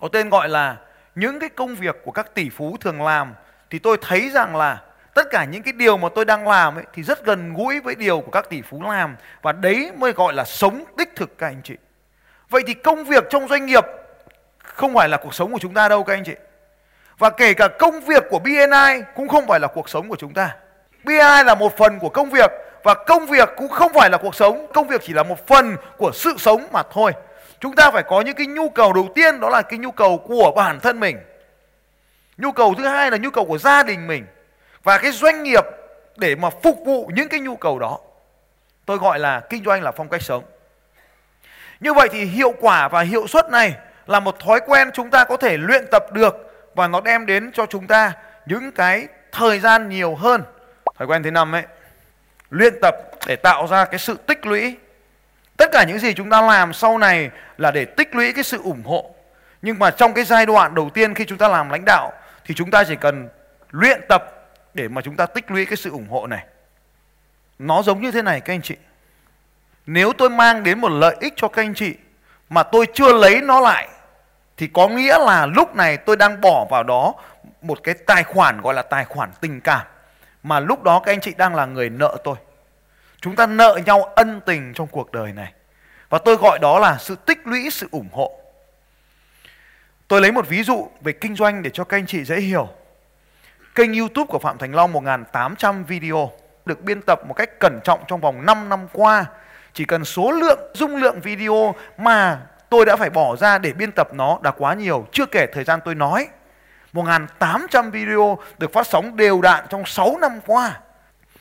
Có 0.00 0.08
tên 0.08 0.30
gọi 0.30 0.48
là 0.48 0.76
những 1.14 1.40
cái 1.40 1.48
công 1.48 1.74
việc 1.74 1.96
của 2.04 2.12
các 2.12 2.34
tỷ 2.34 2.50
phú 2.50 2.76
thường 2.80 3.02
làm 3.02 3.34
thì 3.70 3.78
tôi 3.78 3.96
thấy 4.00 4.30
rằng 4.30 4.56
là 4.56 4.80
tất 5.14 5.26
cả 5.30 5.44
những 5.44 5.62
cái 5.62 5.72
điều 5.72 5.96
mà 5.96 6.08
tôi 6.14 6.24
đang 6.24 6.48
làm 6.48 6.78
ấy 6.78 6.84
thì 6.94 7.02
rất 7.02 7.24
gần 7.24 7.54
gũi 7.54 7.80
với 7.80 7.94
điều 7.94 8.20
của 8.20 8.30
các 8.30 8.50
tỷ 8.50 8.62
phú 8.62 8.82
làm 8.82 9.16
và 9.42 9.52
đấy 9.52 9.92
mới 9.96 10.12
gọi 10.12 10.34
là 10.34 10.44
sống 10.44 10.84
đích 10.96 11.16
thực 11.16 11.38
các 11.38 11.46
anh 11.46 11.60
chị. 11.64 11.74
Vậy 12.48 12.62
thì 12.66 12.74
công 12.74 13.04
việc 13.04 13.24
trong 13.30 13.48
doanh 13.48 13.66
nghiệp 13.66 13.84
không 14.62 14.94
phải 14.94 15.08
là 15.08 15.16
cuộc 15.16 15.34
sống 15.34 15.52
của 15.52 15.58
chúng 15.58 15.74
ta 15.74 15.88
đâu 15.88 16.04
các 16.04 16.14
anh 16.14 16.24
chị. 16.24 16.34
Và 17.18 17.30
kể 17.30 17.54
cả 17.54 17.68
công 17.78 18.00
việc 18.00 18.24
của 18.30 18.38
BNI 18.38 19.02
cũng 19.14 19.28
không 19.28 19.46
phải 19.46 19.60
là 19.60 19.68
cuộc 19.68 19.88
sống 19.88 20.08
của 20.08 20.16
chúng 20.16 20.34
ta. 20.34 20.56
BNI 21.04 21.44
là 21.44 21.54
một 21.54 21.76
phần 21.76 21.98
của 21.98 22.08
công 22.08 22.30
việc 22.30 22.50
và 22.82 22.94
công 22.94 23.26
việc 23.26 23.48
cũng 23.56 23.68
không 23.68 23.92
phải 23.94 24.10
là 24.10 24.18
cuộc 24.18 24.34
sống, 24.34 24.66
công 24.74 24.88
việc 24.88 25.00
chỉ 25.04 25.12
là 25.12 25.22
một 25.22 25.46
phần 25.46 25.76
của 25.96 26.10
sự 26.14 26.34
sống 26.38 26.66
mà 26.72 26.82
thôi. 26.92 27.12
Chúng 27.60 27.74
ta 27.74 27.90
phải 27.90 28.02
có 28.02 28.20
những 28.20 28.34
cái 28.34 28.46
nhu 28.46 28.68
cầu 28.68 28.92
đầu 28.92 29.08
tiên 29.14 29.40
đó 29.40 29.48
là 29.48 29.62
cái 29.62 29.78
nhu 29.78 29.90
cầu 29.90 30.18
của 30.18 30.52
bản 30.56 30.80
thân 30.80 31.00
mình. 31.00 31.18
Nhu 32.40 32.52
cầu 32.52 32.74
thứ 32.78 32.86
hai 32.86 33.10
là 33.10 33.16
nhu 33.16 33.30
cầu 33.30 33.44
của 33.44 33.58
gia 33.58 33.82
đình 33.82 34.06
mình 34.06 34.26
và 34.82 34.98
cái 34.98 35.12
doanh 35.12 35.42
nghiệp 35.42 35.64
để 36.16 36.34
mà 36.34 36.50
phục 36.50 36.78
vụ 36.84 37.10
những 37.14 37.28
cái 37.28 37.40
nhu 37.40 37.56
cầu 37.56 37.78
đó. 37.78 37.98
Tôi 38.86 38.98
gọi 38.98 39.18
là 39.18 39.40
kinh 39.40 39.64
doanh 39.64 39.82
là 39.82 39.92
phong 39.92 40.08
cách 40.08 40.22
sống. 40.22 40.44
Như 41.80 41.94
vậy 41.94 42.08
thì 42.12 42.24
hiệu 42.24 42.54
quả 42.60 42.88
và 42.88 43.00
hiệu 43.00 43.26
suất 43.26 43.50
này 43.50 43.74
là 44.06 44.20
một 44.20 44.40
thói 44.40 44.60
quen 44.66 44.90
chúng 44.94 45.10
ta 45.10 45.24
có 45.24 45.36
thể 45.36 45.56
luyện 45.56 45.84
tập 45.90 46.12
được 46.12 46.34
và 46.74 46.88
nó 46.88 47.00
đem 47.00 47.26
đến 47.26 47.50
cho 47.52 47.66
chúng 47.66 47.86
ta 47.86 48.12
những 48.46 48.72
cái 48.72 49.08
thời 49.32 49.60
gian 49.60 49.88
nhiều 49.88 50.14
hơn. 50.14 50.42
Thói 50.98 51.06
quen 51.06 51.22
thứ 51.22 51.30
năm 51.30 51.54
ấy, 51.54 51.62
luyện 52.50 52.74
tập 52.82 52.94
để 53.26 53.36
tạo 53.36 53.66
ra 53.66 53.84
cái 53.84 53.98
sự 53.98 54.16
tích 54.26 54.46
lũy. 54.46 54.76
Tất 55.56 55.68
cả 55.72 55.84
những 55.84 55.98
gì 55.98 56.14
chúng 56.14 56.30
ta 56.30 56.42
làm 56.42 56.72
sau 56.72 56.98
này 56.98 57.30
là 57.58 57.70
để 57.70 57.84
tích 57.84 58.14
lũy 58.14 58.32
cái 58.32 58.44
sự 58.44 58.60
ủng 58.62 58.82
hộ. 58.84 59.14
Nhưng 59.62 59.78
mà 59.78 59.90
trong 59.90 60.14
cái 60.14 60.24
giai 60.24 60.46
đoạn 60.46 60.74
đầu 60.74 60.90
tiên 60.94 61.14
khi 61.14 61.24
chúng 61.24 61.38
ta 61.38 61.48
làm 61.48 61.70
lãnh 61.70 61.84
đạo 61.84 62.12
thì 62.44 62.54
chúng 62.54 62.70
ta 62.70 62.84
chỉ 62.84 62.96
cần 62.96 63.28
luyện 63.70 64.00
tập 64.08 64.50
để 64.74 64.88
mà 64.88 65.02
chúng 65.02 65.16
ta 65.16 65.26
tích 65.26 65.50
lũy 65.50 65.66
cái 65.66 65.76
sự 65.76 65.90
ủng 65.90 66.08
hộ 66.08 66.26
này. 66.26 66.44
Nó 67.58 67.82
giống 67.82 68.00
như 68.00 68.10
thế 68.10 68.22
này, 68.22 68.40
các 68.40 68.54
anh 68.54 68.62
chị. 68.62 68.76
Nếu 69.86 70.12
tôi 70.12 70.30
mang 70.30 70.62
đến 70.62 70.80
một 70.80 70.88
lợi 70.88 71.16
ích 71.20 71.32
cho 71.36 71.48
các 71.48 71.62
anh 71.62 71.74
chị 71.74 71.94
mà 72.50 72.62
tôi 72.62 72.86
chưa 72.94 73.12
lấy 73.12 73.40
nó 73.40 73.60
lại, 73.60 73.88
thì 74.56 74.66
có 74.72 74.88
nghĩa 74.88 75.18
là 75.18 75.46
lúc 75.46 75.76
này 75.76 75.96
tôi 75.96 76.16
đang 76.16 76.40
bỏ 76.40 76.66
vào 76.70 76.82
đó 76.82 77.14
một 77.62 77.82
cái 77.82 77.94
tài 77.94 78.24
khoản 78.24 78.60
gọi 78.60 78.74
là 78.74 78.82
tài 78.82 79.04
khoản 79.04 79.30
tình 79.40 79.60
cảm 79.60 79.86
mà 80.42 80.60
lúc 80.60 80.82
đó 80.82 81.00
các 81.00 81.12
anh 81.12 81.20
chị 81.20 81.34
đang 81.36 81.54
là 81.54 81.66
người 81.66 81.90
nợ 81.90 82.16
tôi. 82.24 82.36
Chúng 83.20 83.36
ta 83.36 83.46
nợ 83.46 83.80
nhau 83.86 84.02
ân 84.02 84.40
tình 84.46 84.74
trong 84.74 84.86
cuộc 84.86 85.12
đời 85.12 85.32
này. 85.32 85.52
Và 86.08 86.18
tôi 86.18 86.36
gọi 86.36 86.58
đó 86.58 86.78
là 86.78 86.96
sự 86.98 87.16
tích 87.16 87.38
lũy, 87.44 87.70
sự 87.70 87.88
ủng 87.90 88.08
hộ. 88.12 88.39
Tôi 90.10 90.20
lấy 90.20 90.32
một 90.32 90.48
ví 90.48 90.62
dụ 90.62 90.88
về 91.00 91.12
kinh 91.12 91.36
doanh 91.36 91.62
để 91.62 91.70
cho 91.70 91.84
các 91.84 91.96
anh 91.96 92.06
chị 92.06 92.24
dễ 92.24 92.40
hiểu. 92.40 92.68
Kênh 93.74 93.94
YouTube 93.94 94.26
của 94.28 94.38
Phạm 94.38 94.58
Thành 94.58 94.74
Long 94.74 94.92
1800 94.92 95.84
video 95.84 96.30
được 96.66 96.82
biên 96.82 97.00
tập 97.02 97.20
một 97.26 97.34
cách 97.34 97.58
cẩn 97.60 97.80
trọng 97.84 98.00
trong 98.08 98.20
vòng 98.20 98.46
5 98.46 98.68
năm 98.68 98.86
qua. 98.92 99.24
Chỉ 99.72 99.84
cần 99.84 100.04
số 100.04 100.32
lượng 100.32 100.58
dung 100.74 100.96
lượng 100.96 101.20
video 101.20 101.74
mà 101.98 102.40
tôi 102.70 102.84
đã 102.84 102.96
phải 102.96 103.10
bỏ 103.10 103.36
ra 103.36 103.58
để 103.58 103.72
biên 103.72 103.90
tập 103.92 104.14
nó 104.14 104.38
đã 104.42 104.50
quá 104.50 104.74
nhiều, 104.74 105.06
chưa 105.12 105.26
kể 105.26 105.46
thời 105.52 105.64
gian 105.64 105.80
tôi 105.84 105.94
nói. 105.94 106.28
1.800 106.92 107.90
video 107.90 108.38
được 108.58 108.72
phát 108.72 108.86
sóng 108.86 109.16
đều 109.16 109.40
đặn 109.40 109.64
trong 109.68 109.86
6 109.86 110.18
năm 110.20 110.40
qua. 110.46 110.80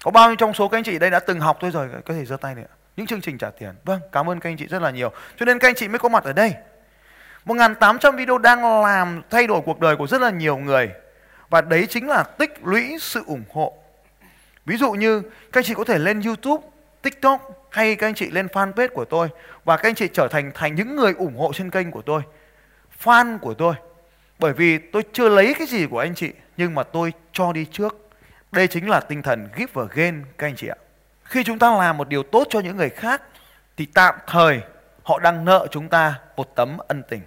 Có 0.03 0.11
bao 0.11 0.27
nhiêu 0.27 0.35
trong 0.35 0.53
số 0.53 0.67
các 0.67 0.77
anh 0.77 0.83
chị 0.83 0.99
đây 0.99 1.09
đã 1.09 1.19
từng 1.19 1.39
học 1.39 1.57
tôi 1.59 1.71
rồi 1.71 1.89
có 2.05 2.13
thể 2.13 2.25
giơ 2.25 2.37
tay 2.37 2.55
được. 2.55 2.63
những 2.95 3.07
chương 3.07 3.21
trình 3.21 3.37
trả 3.37 3.49
tiền. 3.49 3.71
Vâng, 3.85 3.99
cảm 4.11 4.29
ơn 4.29 4.39
các 4.39 4.49
anh 4.49 4.57
chị 4.57 4.67
rất 4.67 4.81
là 4.81 4.91
nhiều. 4.91 5.11
Cho 5.37 5.45
nên 5.45 5.59
các 5.59 5.67
anh 5.67 5.75
chị 5.75 5.87
mới 5.87 5.99
có 5.99 6.09
mặt 6.09 6.23
ở 6.23 6.33
đây. 6.33 6.53
1.800 7.45 8.17
video 8.17 8.37
đang 8.37 8.83
làm 8.83 9.21
thay 9.29 9.47
đổi 9.47 9.61
cuộc 9.65 9.79
đời 9.79 9.95
của 9.95 10.07
rất 10.07 10.21
là 10.21 10.29
nhiều 10.29 10.57
người. 10.57 10.91
Và 11.49 11.61
đấy 11.61 11.87
chính 11.89 12.07
là 12.07 12.23
tích 12.23 12.53
lũy 12.63 12.97
sự 13.01 13.23
ủng 13.27 13.43
hộ. 13.53 13.73
Ví 14.65 14.77
dụ 14.77 14.91
như 14.91 15.21
các 15.21 15.59
anh 15.59 15.63
chị 15.63 15.73
có 15.73 15.83
thể 15.83 15.99
lên 15.99 16.21
YouTube, 16.21 16.67
TikTok 17.01 17.67
hay 17.71 17.95
các 17.95 18.07
anh 18.07 18.13
chị 18.13 18.29
lên 18.29 18.47
fanpage 18.47 18.87
của 18.87 19.05
tôi 19.05 19.29
và 19.65 19.77
các 19.77 19.89
anh 19.89 19.95
chị 19.95 20.07
trở 20.13 20.27
thành 20.27 20.51
thành 20.55 20.75
những 20.75 20.95
người 20.95 21.13
ủng 21.17 21.37
hộ 21.37 21.53
trên 21.53 21.69
kênh 21.69 21.91
của 21.91 22.01
tôi, 22.01 22.21
fan 23.03 23.37
của 23.39 23.53
tôi. 23.53 23.73
Bởi 24.39 24.53
vì 24.53 24.77
tôi 24.77 25.03
chưa 25.13 25.29
lấy 25.29 25.53
cái 25.53 25.67
gì 25.67 25.85
của 25.85 25.99
anh 25.99 26.15
chị 26.15 26.31
nhưng 26.57 26.75
mà 26.75 26.83
tôi 26.83 27.13
cho 27.31 27.53
đi 27.53 27.65
trước. 27.71 28.09
Đây 28.51 28.67
chính 28.67 28.89
là 28.89 28.99
tinh 28.99 29.21
thần 29.21 29.49
give 29.55 29.71
và 29.73 29.83
gain 29.93 30.23
các 30.37 30.47
anh 30.47 30.55
chị 30.55 30.67
ạ. 30.67 30.75
Khi 31.23 31.43
chúng 31.43 31.59
ta 31.59 31.77
làm 31.77 31.97
một 31.97 32.09
điều 32.09 32.23
tốt 32.23 32.47
cho 32.49 32.59
những 32.59 32.77
người 32.77 32.89
khác 32.89 33.21
thì 33.77 33.85
tạm 33.85 34.15
thời 34.27 34.61
họ 35.03 35.19
đang 35.19 35.45
nợ 35.45 35.67
chúng 35.71 35.89
ta 35.89 36.19
một 36.35 36.55
tấm 36.55 36.77
ân 36.87 37.03
tình. 37.09 37.21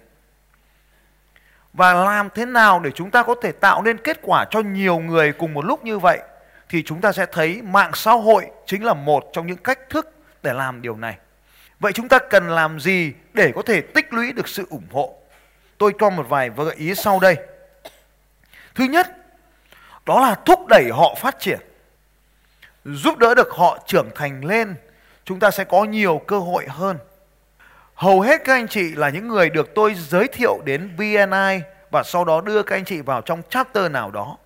Và 1.73 1.93
làm 1.93 2.29
thế 2.35 2.45
nào 2.45 2.79
để 2.79 2.91
chúng 2.91 3.11
ta 3.11 3.23
có 3.23 3.35
thể 3.41 3.51
tạo 3.51 3.81
nên 3.81 3.97
kết 3.97 4.19
quả 4.21 4.45
cho 4.51 4.59
nhiều 4.59 4.99
người 4.99 5.31
cùng 5.31 5.53
một 5.53 5.65
lúc 5.65 5.83
như 5.83 5.99
vậy 5.99 6.19
thì 6.69 6.83
chúng 6.83 7.01
ta 7.01 7.11
sẽ 7.11 7.25
thấy 7.31 7.61
mạng 7.61 7.91
xã 7.93 8.11
hội 8.11 8.45
chính 8.65 8.85
là 8.85 8.93
một 8.93 9.29
trong 9.33 9.47
những 9.47 9.57
cách 9.57 9.79
thức 9.89 10.13
để 10.43 10.53
làm 10.53 10.81
điều 10.81 10.95
này. 10.95 11.17
Vậy 11.79 11.93
chúng 11.93 12.07
ta 12.07 12.19
cần 12.19 12.49
làm 12.49 12.79
gì 12.79 13.13
để 13.33 13.51
có 13.55 13.61
thể 13.61 13.81
tích 13.81 14.13
lũy 14.13 14.31
được 14.31 14.47
sự 14.47 14.67
ủng 14.69 14.87
hộ? 14.91 15.17
Tôi 15.77 15.93
cho 15.99 16.09
một 16.09 16.25
vài 16.29 16.49
gợi 16.57 16.75
ý 16.75 16.95
sau 16.95 17.19
đây. 17.19 17.35
Thứ 18.75 18.83
nhất, 18.83 19.07
đó 20.05 20.19
là 20.19 20.35
thúc 20.45 20.67
đẩy 20.67 20.89
họ 20.93 21.15
phát 21.19 21.39
triển. 21.39 21.59
Giúp 22.85 23.17
đỡ 23.17 23.35
được 23.35 23.51
họ 23.51 23.77
trưởng 23.87 24.09
thành 24.15 24.45
lên, 24.45 24.75
chúng 25.25 25.39
ta 25.39 25.51
sẽ 25.51 25.63
có 25.63 25.83
nhiều 25.83 26.21
cơ 26.27 26.39
hội 26.39 26.65
hơn. 26.69 26.97
Hầu 28.03 28.21
hết 28.21 28.41
các 28.45 28.53
anh 28.53 28.67
chị 28.67 28.95
là 28.95 29.09
những 29.09 29.27
người 29.27 29.49
được 29.49 29.75
tôi 29.75 29.93
giới 29.95 30.27
thiệu 30.27 30.61
đến 30.65 30.89
BNI 30.97 31.61
và 31.91 32.03
sau 32.05 32.25
đó 32.25 32.41
đưa 32.41 32.63
các 32.63 32.75
anh 32.75 32.85
chị 32.85 33.01
vào 33.01 33.21
trong 33.21 33.41
chapter 33.49 33.91
nào 33.91 34.11
đó. 34.11 34.37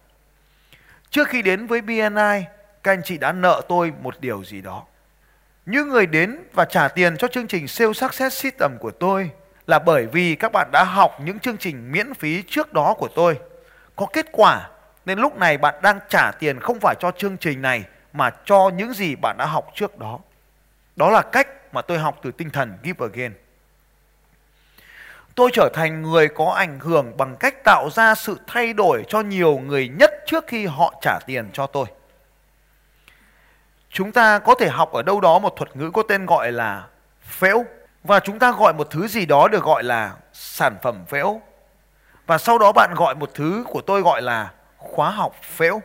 Trước 1.10 1.28
khi 1.28 1.42
đến 1.42 1.68
với 1.68 1.82
BNI, 1.82 2.46
các 2.84 2.92
anh 2.92 3.02
chị 3.04 3.18
đã 3.18 3.32
nợ 3.32 3.62
tôi 3.68 3.94
một 4.02 4.16
điều 4.20 4.44
gì 4.44 4.62
đó. 4.62 4.84
Những 5.66 5.90
người 5.90 6.06
đến 6.06 6.44
và 6.54 6.66
trả 6.66 6.88
tiền 6.88 7.18
cho 7.18 7.28
chương 7.28 7.48
trình 7.48 7.68
Sales 7.68 7.98
Success 7.98 8.42
System 8.42 8.78
của 8.80 8.92
tôi 8.92 9.30
là 9.68 9.80
bởi 9.80 10.06
vì 10.06 10.36
các 10.36 10.52
bạn 10.52 10.70
đã 10.72 10.84
học 10.84 11.18
những 11.24 11.40
chương 11.40 11.58
trình 11.58 11.92
miễn 11.92 12.14
phí 12.14 12.44
trước 12.48 12.74
đó 12.74 12.94
của 12.98 13.10
tôi. 13.16 13.40
Có 13.96 14.06
kết 14.14 14.26
quả 14.32 14.70
nên 15.06 15.20
lúc 15.20 15.38
này 15.38 15.58
bạn 15.58 15.76
đang 15.82 16.00
trả 16.10 16.32
tiền 16.32 16.60
không 16.60 16.80
phải 16.82 16.96
cho 17.00 17.12
chương 17.12 17.38
trình 17.38 17.62
này 17.62 17.84
mà 18.14 18.30
cho 18.46 18.70
những 18.70 18.94
gì 18.94 19.16
bạn 19.16 19.36
đã 19.40 19.46
học 19.46 19.72
trước 19.76 20.00
đó. 20.00 20.20
Đó 20.96 21.10
là 21.10 21.22
cách 21.22 21.74
mà 21.74 21.82
tôi 21.82 22.00
học 22.00 22.20
từ 22.24 22.32
tinh 22.32 22.50
thần 22.50 22.78
Give 22.84 23.08
Again. 23.14 23.34
Tôi 25.38 25.50
trở 25.54 25.70
thành 25.74 26.02
người 26.02 26.28
có 26.28 26.46
ảnh 26.52 26.80
hưởng 26.80 27.18
bằng 27.18 27.36
cách 27.40 27.64
tạo 27.64 27.90
ra 27.92 28.16
sự 28.16 28.40
thay 28.48 28.74
đổi 28.74 29.04
cho 29.08 29.22
nhiều 29.22 29.58
người 29.58 29.88
nhất 29.88 30.12
trước 30.26 30.46
khi 30.48 30.66
họ 30.66 30.94
trả 31.02 31.20
tiền 31.26 31.50
cho 31.54 31.68
tôi. 31.68 31.86
Chúng 33.90 34.12
ta 34.12 34.40
có 34.40 34.56
thể 34.56 34.70
học 34.70 34.92
ở 34.92 35.02
đâu 35.02 35.22
đó 35.22 35.40
một 35.40 35.56
thuật 35.56 35.76
ngữ 35.76 35.92
có 35.92 36.04
tên 36.04 36.26
gọi 36.26 36.52
là 36.52 36.88
phễu, 37.22 37.66
và 38.04 38.20
chúng 38.20 38.40
ta 38.40 38.52
gọi 38.52 38.74
một 38.74 38.88
thứ 38.90 39.08
gì 39.08 39.26
đó 39.26 39.48
được 39.48 39.64
gọi 39.64 39.84
là 39.84 40.16
sản 40.34 40.76
phẩm 40.82 41.06
phễu. 41.08 41.42
Và 42.26 42.38
sau 42.38 42.58
đó 42.58 42.72
bạn 42.72 42.94
gọi 42.96 43.16
một 43.16 43.32
thứ 43.34 43.64
của 43.68 43.82
tôi 43.82 44.02
gọi 44.02 44.22
là 44.22 44.52
khóa 44.78 45.12
học 45.12 45.36
phễu. 45.44 45.82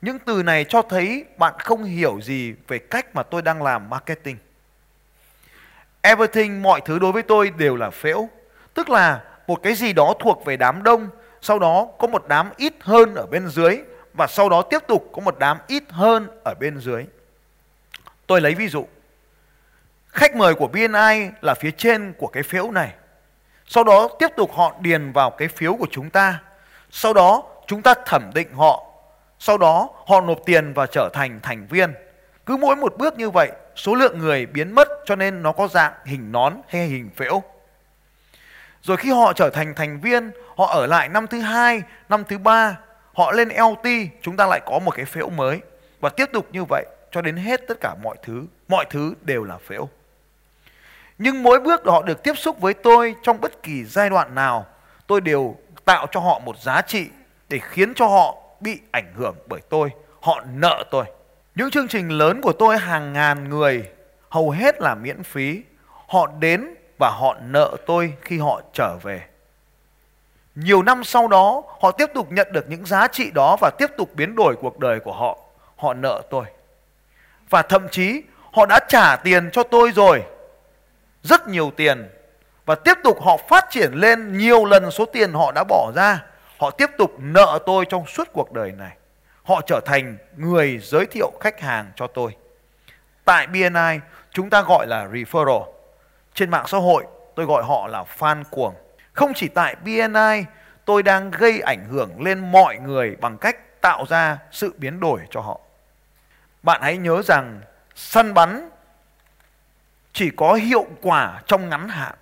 Những 0.00 0.18
từ 0.18 0.42
này 0.42 0.64
cho 0.64 0.82
thấy 0.82 1.24
bạn 1.36 1.54
không 1.58 1.84
hiểu 1.84 2.20
gì 2.20 2.54
về 2.68 2.78
cách 2.78 3.14
mà 3.14 3.22
tôi 3.22 3.42
đang 3.42 3.62
làm 3.62 3.90
marketing. 3.90 4.36
Everything, 6.02 6.62
mọi 6.62 6.80
thứ 6.84 6.98
đối 6.98 7.12
với 7.12 7.22
tôi 7.22 7.50
đều 7.50 7.76
là 7.76 7.90
phễu. 7.90 8.28
Tức 8.74 8.90
là 8.90 9.22
một 9.46 9.62
cái 9.62 9.74
gì 9.74 9.92
đó 9.92 10.14
thuộc 10.20 10.44
về 10.44 10.56
đám 10.56 10.82
đông, 10.82 11.08
sau 11.40 11.58
đó 11.58 11.86
có 11.98 12.06
một 12.06 12.24
đám 12.28 12.50
ít 12.56 12.74
hơn 12.80 13.14
ở 13.14 13.26
bên 13.26 13.48
dưới 13.48 13.78
và 14.14 14.26
sau 14.26 14.48
đó 14.48 14.62
tiếp 14.62 14.78
tục 14.88 15.10
có 15.12 15.20
một 15.20 15.38
đám 15.38 15.58
ít 15.66 15.84
hơn 15.88 16.28
ở 16.44 16.54
bên 16.60 16.78
dưới. 16.78 17.06
Tôi 18.26 18.40
lấy 18.40 18.54
ví 18.54 18.68
dụ. 18.68 18.86
Khách 20.08 20.36
mời 20.36 20.54
của 20.54 20.68
BNI 20.68 21.30
là 21.40 21.54
phía 21.54 21.70
trên 21.70 22.12
của 22.18 22.26
cái 22.26 22.42
phiếu 22.42 22.70
này. 22.70 22.92
Sau 23.66 23.84
đó 23.84 24.08
tiếp 24.18 24.28
tục 24.36 24.52
họ 24.52 24.74
điền 24.80 25.12
vào 25.12 25.30
cái 25.30 25.48
phiếu 25.48 25.74
của 25.74 25.86
chúng 25.90 26.10
ta. 26.10 26.40
Sau 26.90 27.12
đó 27.12 27.42
chúng 27.66 27.82
ta 27.82 27.94
thẩm 28.06 28.30
định 28.34 28.52
họ. 28.54 28.84
Sau 29.38 29.58
đó 29.58 29.88
họ 30.06 30.20
nộp 30.20 30.38
tiền 30.46 30.72
và 30.72 30.86
trở 30.86 31.10
thành 31.12 31.40
thành 31.42 31.66
viên. 31.66 31.94
Cứ 32.46 32.56
mỗi 32.56 32.76
một 32.76 32.94
bước 32.98 33.18
như 33.18 33.30
vậy, 33.30 33.50
số 33.78 33.94
lượng 33.94 34.18
người 34.18 34.46
biến 34.46 34.72
mất 34.72 34.88
cho 35.04 35.16
nên 35.16 35.42
nó 35.42 35.52
có 35.52 35.68
dạng 35.68 35.92
hình 36.04 36.32
nón 36.32 36.54
hay 36.68 36.86
hình 36.86 37.10
phễu. 37.16 37.42
Rồi 38.82 38.96
khi 38.96 39.10
họ 39.10 39.32
trở 39.32 39.50
thành 39.50 39.74
thành 39.74 40.00
viên, 40.00 40.30
họ 40.56 40.66
ở 40.66 40.86
lại 40.86 41.08
năm 41.08 41.26
thứ 41.26 41.40
hai, 41.40 41.82
năm 42.08 42.24
thứ 42.28 42.38
ba, 42.38 42.78
họ 43.14 43.32
lên 43.32 43.48
LT, 43.48 43.88
chúng 44.22 44.36
ta 44.36 44.46
lại 44.46 44.60
có 44.66 44.78
một 44.78 44.90
cái 44.90 45.04
phễu 45.04 45.30
mới 45.30 45.60
và 46.00 46.08
tiếp 46.08 46.28
tục 46.32 46.48
như 46.52 46.64
vậy 46.64 46.86
cho 47.10 47.22
đến 47.22 47.36
hết 47.36 47.60
tất 47.68 47.80
cả 47.80 47.94
mọi 48.02 48.16
thứ, 48.22 48.44
mọi 48.68 48.84
thứ 48.90 49.14
đều 49.22 49.44
là 49.44 49.58
phễu. 49.66 49.88
Nhưng 51.18 51.42
mỗi 51.42 51.60
bước 51.60 51.80
họ 51.86 52.02
được 52.02 52.22
tiếp 52.22 52.34
xúc 52.36 52.60
với 52.60 52.74
tôi 52.74 53.14
trong 53.22 53.40
bất 53.40 53.62
kỳ 53.62 53.84
giai 53.84 54.10
đoạn 54.10 54.34
nào, 54.34 54.66
tôi 55.06 55.20
đều 55.20 55.56
tạo 55.84 56.06
cho 56.10 56.20
họ 56.20 56.38
một 56.38 56.60
giá 56.60 56.82
trị 56.82 57.06
để 57.48 57.58
khiến 57.62 57.94
cho 57.94 58.06
họ 58.06 58.36
bị 58.60 58.80
ảnh 58.90 59.12
hưởng 59.14 59.36
bởi 59.46 59.60
tôi, 59.68 59.90
họ 60.20 60.44
nợ 60.54 60.84
tôi. 60.90 61.04
Những 61.58 61.70
chương 61.70 61.88
trình 61.88 62.08
lớn 62.08 62.40
của 62.40 62.52
tôi 62.52 62.78
hàng 62.78 63.12
ngàn 63.12 63.48
người, 63.48 63.88
hầu 64.28 64.50
hết 64.50 64.80
là 64.80 64.94
miễn 64.94 65.22
phí. 65.22 65.62
Họ 66.06 66.26
đến 66.26 66.74
và 66.98 67.10
họ 67.10 67.36
nợ 67.42 67.76
tôi 67.86 68.14
khi 68.20 68.38
họ 68.38 68.60
trở 68.72 68.96
về. 69.02 69.22
Nhiều 70.54 70.82
năm 70.82 71.04
sau 71.04 71.28
đó, 71.28 71.62
họ 71.80 71.90
tiếp 71.90 72.10
tục 72.14 72.32
nhận 72.32 72.48
được 72.52 72.68
những 72.68 72.86
giá 72.86 73.08
trị 73.08 73.30
đó 73.30 73.56
và 73.60 73.70
tiếp 73.78 73.90
tục 73.96 74.10
biến 74.14 74.34
đổi 74.34 74.56
cuộc 74.60 74.78
đời 74.78 75.00
của 75.00 75.12
họ. 75.12 75.38
Họ 75.76 75.94
nợ 75.94 76.22
tôi. 76.30 76.44
Và 77.50 77.62
thậm 77.62 77.88
chí 77.88 78.22
họ 78.52 78.66
đã 78.66 78.80
trả 78.88 79.16
tiền 79.16 79.50
cho 79.52 79.62
tôi 79.62 79.90
rồi. 79.90 80.22
Rất 81.22 81.48
nhiều 81.48 81.72
tiền. 81.76 82.08
Và 82.66 82.74
tiếp 82.74 82.98
tục 83.04 83.22
họ 83.22 83.36
phát 83.48 83.66
triển 83.70 83.92
lên 83.92 84.38
nhiều 84.38 84.64
lần 84.64 84.90
số 84.90 85.04
tiền 85.04 85.32
họ 85.32 85.52
đã 85.52 85.64
bỏ 85.68 85.92
ra. 85.96 86.24
Họ 86.58 86.70
tiếp 86.70 86.90
tục 86.98 87.12
nợ 87.18 87.58
tôi 87.66 87.84
trong 87.84 88.06
suốt 88.06 88.28
cuộc 88.32 88.52
đời 88.52 88.72
này. 88.72 88.97
Họ 89.48 89.60
trở 89.66 89.80
thành 89.86 90.16
người 90.36 90.78
giới 90.82 91.06
thiệu 91.06 91.32
khách 91.40 91.60
hàng 91.60 91.92
cho 91.96 92.06
tôi. 92.06 92.36
Tại 93.24 93.46
BNI, 93.46 94.00
chúng 94.32 94.50
ta 94.50 94.62
gọi 94.62 94.86
là 94.86 95.04
referral. 95.04 95.64
Trên 96.34 96.50
mạng 96.50 96.66
xã 96.66 96.78
hội, 96.78 97.04
tôi 97.34 97.46
gọi 97.46 97.62
họ 97.64 97.86
là 97.86 98.04
fan 98.18 98.44
cuồng. 98.50 98.74
Không 99.12 99.32
chỉ 99.34 99.48
tại 99.48 99.76
BNI, 99.84 100.44
tôi 100.84 101.02
đang 101.02 101.30
gây 101.30 101.60
ảnh 101.60 101.84
hưởng 101.90 102.22
lên 102.22 102.52
mọi 102.52 102.76
người 102.76 103.16
bằng 103.20 103.38
cách 103.38 103.80
tạo 103.80 104.04
ra 104.08 104.38
sự 104.50 104.74
biến 104.78 105.00
đổi 105.00 105.20
cho 105.30 105.40
họ. 105.40 105.60
Bạn 106.62 106.82
hãy 106.82 106.96
nhớ 106.96 107.22
rằng 107.22 107.60
săn 107.94 108.34
bắn 108.34 108.70
chỉ 110.12 110.30
có 110.36 110.54
hiệu 110.54 110.86
quả 111.02 111.42
trong 111.46 111.68
ngắn 111.68 111.88
hạn. 111.88 112.14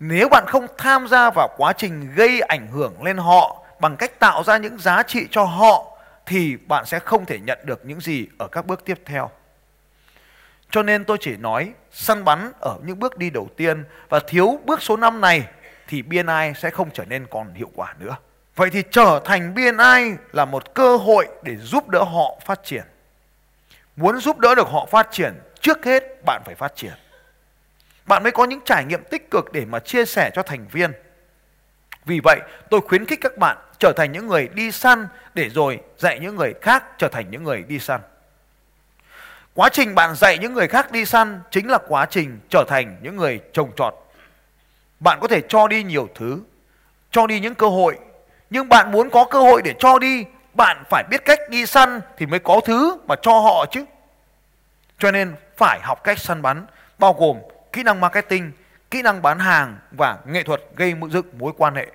Nếu 0.00 0.28
bạn 0.28 0.44
không 0.46 0.66
tham 0.78 1.08
gia 1.08 1.30
vào 1.30 1.48
quá 1.56 1.72
trình 1.72 2.14
gây 2.14 2.40
ảnh 2.40 2.68
hưởng 2.72 3.02
lên 3.02 3.16
họ 3.16 3.64
bằng 3.80 3.96
cách 3.96 4.18
tạo 4.18 4.42
ra 4.42 4.56
những 4.56 4.78
giá 4.78 5.02
trị 5.02 5.26
cho 5.30 5.44
họ 5.44 5.97
thì 6.28 6.56
bạn 6.56 6.86
sẽ 6.86 6.98
không 6.98 7.26
thể 7.26 7.38
nhận 7.38 7.58
được 7.64 7.84
những 7.84 8.00
gì 8.00 8.26
ở 8.38 8.48
các 8.48 8.66
bước 8.66 8.84
tiếp 8.84 8.98
theo. 9.04 9.30
Cho 10.70 10.82
nên 10.82 11.04
tôi 11.04 11.16
chỉ 11.20 11.36
nói 11.36 11.72
săn 11.90 12.24
bắn 12.24 12.52
ở 12.60 12.78
những 12.84 12.98
bước 12.98 13.18
đi 13.18 13.30
đầu 13.30 13.48
tiên 13.56 13.84
và 14.08 14.20
thiếu 14.28 14.60
bước 14.64 14.82
số 14.82 14.96
5 14.96 15.20
này 15.20 15.48
thì 15.88 16.02
BNI 16.02 16.52
sẽ 16.56 16.70
không 16.70 16.90
trở 16.90 17.04
nên 17.04 17.26
còn 17.30 17.54
hiệu 17.54 17.70
quả 17.74 17.94
nữa. 17.98 18.16
Vậy 18.56 18.70
thì 18.70 18.82
trở 18.90 19.20
thành 19.24 19.54
BNI 19.54 20.16
là 20.32 20.44
một 20.44 20.74
cơ 20.74 20.96
hội 20.96 21.28
để 21.42 21.56
giúp 21.56 21.88
đỡ 21.88 22.02
họ 22.02 22.40
phát 22.46 22.60
triển. 22.64 22.84
Muốn 23.96 24.20
giúp 24.20 24.38
đỡ 24.38 24.54
được 24.54 24.68
họ 24.68 24.86
phát 24.86 25.08
triển, 25.10 25.32
trước 25.60 25.84
hết 25.84 26.02
bạn 26.24 26.42
phải 26.44 26.54
phát 26.54 26.76
triển. 26.76 26.92
Bạn 28.06 28.22
mới 28.22 28.32
có 28.32 28.44
những 28.44 28.60
trải 28.64 28.84
nghiệm 28.84 29.04
tích 29.10 29.30
cực 29.30 29.52
để 29.52 29.64
mà 29.64 29.78
chia 29.78 30.04
sẻ 30.04 30.30
cho 30.34 30.42
thành 30.42 30.66
viên. 30.72 30.92
Vì 32.08 32.20
vậy, 32.20 32.40
tôi 32.70 32.80
khuyến 32.80 33.06
khích 33.06 33.20
các 33.20 33.38
bạn 33.38 33.56
trở 33.78 33.92
thành 33.96 34.12
những 34.12 34.26
người 34.26 34.48
đi 34.54 34.72
săn 34.72 35.08
để 35.34 35.48
rồi 35.48 35.80
dạy 35.98 36.18
những 36.18 36.36
người 36.36 36.54
khác 36.62 36.84
trở 36.98 37.08
thành 37.08 37.30
những 37.30 37.44
người 37.44 37.62
đi 37.62 37.78
săn. 37.78 38.00
Quá 39.54 39.68
trình 39.72 39.94
bạn 39.94 40.14
dạy 40.14 40.38
những 40.38 40.54
người 40.54 40.68
khác 40.68 40.92
đi 40.92 41.04
săn 41.04 41.40
chính 41.50 41.68
là 41.68 41.78
quá 41.88 42.06
trình 42.10 42.40
trở 42.48 42.64
thành 42.68 42.96
những 43.02 43.16
người 43.16 43.40
trồng 43.52 43.70
trọt. 43.76 43.94
Bạn 45.00 45.18
có 45.20 45.28
thể 45.28 45.42
cho 45.48 45.68
đi 45.68 45.82
nhiều 45.82 46.08
thứ, 46.14 46.40
cho 47.10 47.26
đi 47.26 47.40
những 47.40 47.54
cơ 47.54 47.68
hội, 47.68 47.98
nhưng 48.50 48.68
bạn 48.68 48.92
muốn 48.92 49.10
có 49.10 49.24
cơ 49.24 49.40
hội 49.40 49.62
để 49.62 49.74
cho 49.78 49.98
đi, 49.98 50.24
bạn 50.54 50.82
phải 50.90 51.04
biết 51.10 51.24
cách 51.24 51.40
đi 51.50 51.66
săn 51.66 52.00
thì 52.16 52.26
mới 52.26 52.38
có 52.38 52.60
thứ 52.64 52.98
mà 53.06 53.14
cho 53.22 53.40
họ 53.40 53.64
chứ. 53.70 53.84
Cho 54.98 55.10
nên 55.10 55.34
phải 55.56 55.80
học 55.82 56.04
cách 56.04 56.18
săn 56.18 56.42
bắn, 56.42 56.66
bao 56.98 57.12
gồm 57.12 57.36
kỹ 57.72 57.82
năng 57.82 58.00
marketing, 58.00 58.52
kỹ 58.90 59.02
năng 59.02 59.22
bán 59.22 59.38
hàng 59.38 59.78
và 59.90 60.18
nghệ 60.26 60.42
thuật 60.42 60.60
gây 60.76 60.94
dựng 61.10 61.38
mối 61.38 61.52
quan 61.56 61.74
hệ 61.74 61.86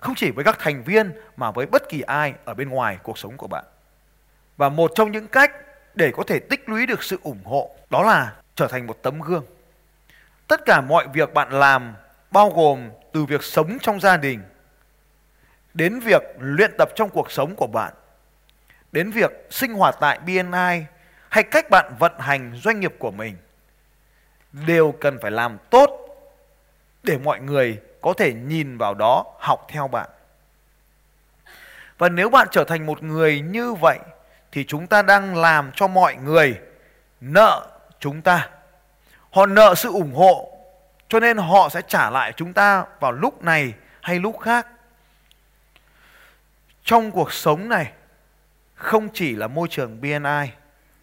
không 0.00 0.14
chỉ 0.14 0.30
với 0.30 0.44
các 0.44 0.58
thành 0.58 0.82
viên 0.82 1.12
mà 1.36 1.50
với 1.50 1.66
bất 1.66 1.88
kỳ 1.88 2.00
ai 2.00 2.34
ở 2.44 2.54
bên 2.54 2.68
ngoài 2.68 2.98
cuộc 3.02 3.18
sống 3.18 3.36
của 3.36 3.46
bạn. 3.46 3.64
Và 4.56 4.68
một 4.68 4.92
trong 4.94 5.12
những 5.12 5.28
cách 5.28 5.52
để 5.94 6.12
có 6.16 6.22
thể 6.26 6.38
tích 6.38 6.68
lũy 6.68 6.86
được 6.86 7.02
sự 7.02 7.18
ủng 7.22 7.44
hộ 7.44 7.70
đó 7.90 8.02
là 8.02 8.34
trở 8.54 8.68
thành 8.68 8.86
một 8.86 8.98
tấm 9.02 9.20
gương 9.20 9.44
tất 10.48 10.64
cả 10.64 10.80
mọi 10.80 11.08
việc 11.12 11.34
bạn 11.34 11.52
làm 11.52 11.94
bao 12.30 12.50
gồm 12.50 12.90
từ 13.12 13.24
việc 13.24 13.42
sống 13.42 13.78
trong 13.82 14.00
gia 14.00 14.16
đình, 14.16 14.42
đến 15.74 16.00
việc 16.00 16.22
luyện 16.38 16.70
tập 16.78 16.88
trong 16.94 17.10
cuộc 17.10 17.30
sống 17.30 17.54
của 17.56 17.66
bạn, 17.66 17.92
đến 18.92 19.10
việc 19.10 19.30
sinh 19.50 19.74
hoạt 19.74 19.96
tại 20.00 20.18
BNI 20.18 20.84
hay 21.28 21.42
cách 21.42 21.70
bạn 21.70 21.94
vận 21.98 22.12
hành 22.18 22.52
doanh 22.64 22.80
nghiệp 22.80 22.94
của 22.98 23.10
mình, 23.10 23.36
đều 24.52 24.94
cần 25.00 25.18
phải 25.22 25.30
làm 25.30 25.58
tốt 25.70 26.05
để 27.06 27.18
mọi 27.18 27.40
người 27.40 27.80
có 28.00 28.14
thể 28.14 28.32
nhìn 28.32 28.78
vào 28.78 28.94
đó, 28.94 29.24
học 29.38 29.66
theo 29.68 29.88
bạn. 29.88 30.08
Và 31.98 32.08
nếu 32.08 32.30
bạn 32.30 32.48
trở 32.50 32.64
thành 32.64 32.86
một 32.86 33.02
người 33.02 33.40
như 33.40 33.74
vậy, 33.74 33.98
thì 34.52 34.64
chúng 34.64 34.86
ta 34.86 35.02
đang 35.02 35.36
làm 35.36 35.72
cho 35.74 35.86
mọi 35.86 36.16
người 36.16 36.58
nợ 37.20 37.66
chúng 38.00 38.22
ta. 38.22 38.48
Họ 39.30 39.46
nợ 39.46 39.74
sự 39.74 39.88
ủng 39.88 40.14
hộ, 40.14 40.58
cho 41.08 41.20
nên 41.20 41.36
họ 41.36 41.68
sẽ 41.68 41.82
trả 41.88 42.10
lại 42.10 42.32
chúng 42.36 42.52
ta 42.52 42.84
vào 43.00 43.12
lúc 43.12 43.42
này 43.42 43.74
hay 44.00 44.18
lúc 44.18 44.40
khác. 44.40 44.66
Trong 46.84 47.10
cuộc 47.10 47.32
sống 47.32 47.68
này, 47.68 47.92
không 48.74 49.08
chỉ 49.14 49.36
là 49.36 49.46
môi 49.46 49.68
trường 49.68 50.00
BNI 50.00 50.50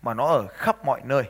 mà 0.01 0.13
nó 0.13 0.27
ở 0.27 0.47
khắp 0.47 0.85
mọi 0.85 1.01
nơi. 1.03 1.23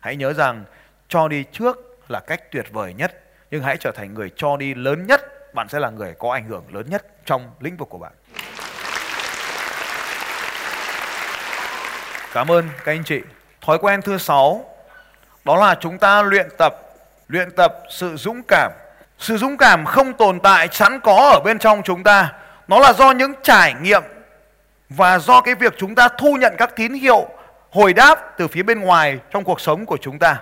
Hãy 0.00 0.16
nhớ 0.16 0.32
rằng, 0.32 0.64
cho 1.08 1.28
đi 1.28 1.44
trước 1.52 1.76
là 2.08 2.20
cách 2.20 2.52
tuyệt 2.52 2.66
vời 2.72 2.94
nhất 2.94 3.27
nhưng 3.50 3.62
hãy 3.62 3.76
trở 3.76 3.92
thành 3.92 4.14
người 4.14 4.30
cho 4.36 4.56
đi 4.56 4.74
lớn 4.74 5.06
nhất, 5.06 5.54
bạn 5.54 5.68
sẽ 5.68 5.78
là 5.78 5.90
người 5.90 6.14
có 6.18 6.32
ảnh 6.32 6.48
hưởng 6.48 6.64
lớn 6.74 6.86
nhất 6.90 7.06
trong 7.24 7.50
lĩnh 7.60 7.76
vực 7.76 7.88
của 7.88 7.98
bạn. 7.98 8.12
Cảm 12.32 12.50
ơn 12.50 12.68
các 12.84 12.92
anh 12.92 13.04
chị. 13.04 13.20
Thói 13.60 13.78
quen 13.78 14.02
thứ 14.02 14.18
sáu, 14.18 14.64
đó 15.44 15.56
là 15.56 15.74
chúng 15.80 15.98
ta 15.98 16.22
luyện 16.22 16.48
tập 16.58 16.74
luyện 17.28 17.50
tập 17.50 17.74
sự 17.90 18.16
dũng 18.16 18.42
cảm. 18.48 18.72
Sự 19.18 19.36
dũng 19.36 19.56
cảm 19.56 19.84
không 19.84 20.12
tồn 20.12 20.40
tại, 20.40 20.68
sẵn 20.72 21.00
có 21.00 21.30
ở 21.32 21.40
bên 21.44 21.58
trong 21.58 21.82
chúng 21.82 22.02
ta. 22.02 22.32
Nó 22.68 22.78
là 22.78 22.92
do 22.92 23.10
những 23.10 23.32
trải 23.42 23.74
nghiệm 23.82 24.02
và 24.88 25.18
do 25.18 25.40
cái 25.40 25.54
việc 25.54 25.74
chúng 25.78 25.94
ta 25.94 26.08
thu 26.08 26.36
nhận 26.40 26.54
các 26.58 26.76
tín 26.76 26.92
hiệu 26.92 27.28
hồi 27.70 27.92
đáp 27.92 28.38
từ 28.38 28.48
phía 28.48 28.62
bên 28.62 28.80
ngoài 28.80 29.18
trong 29.30 29.44
cuộc 29.44 29.60
sống 29.60 29.86
của 29.86 29.98
chúng 30.00 30.18
ta. 30.18 30.40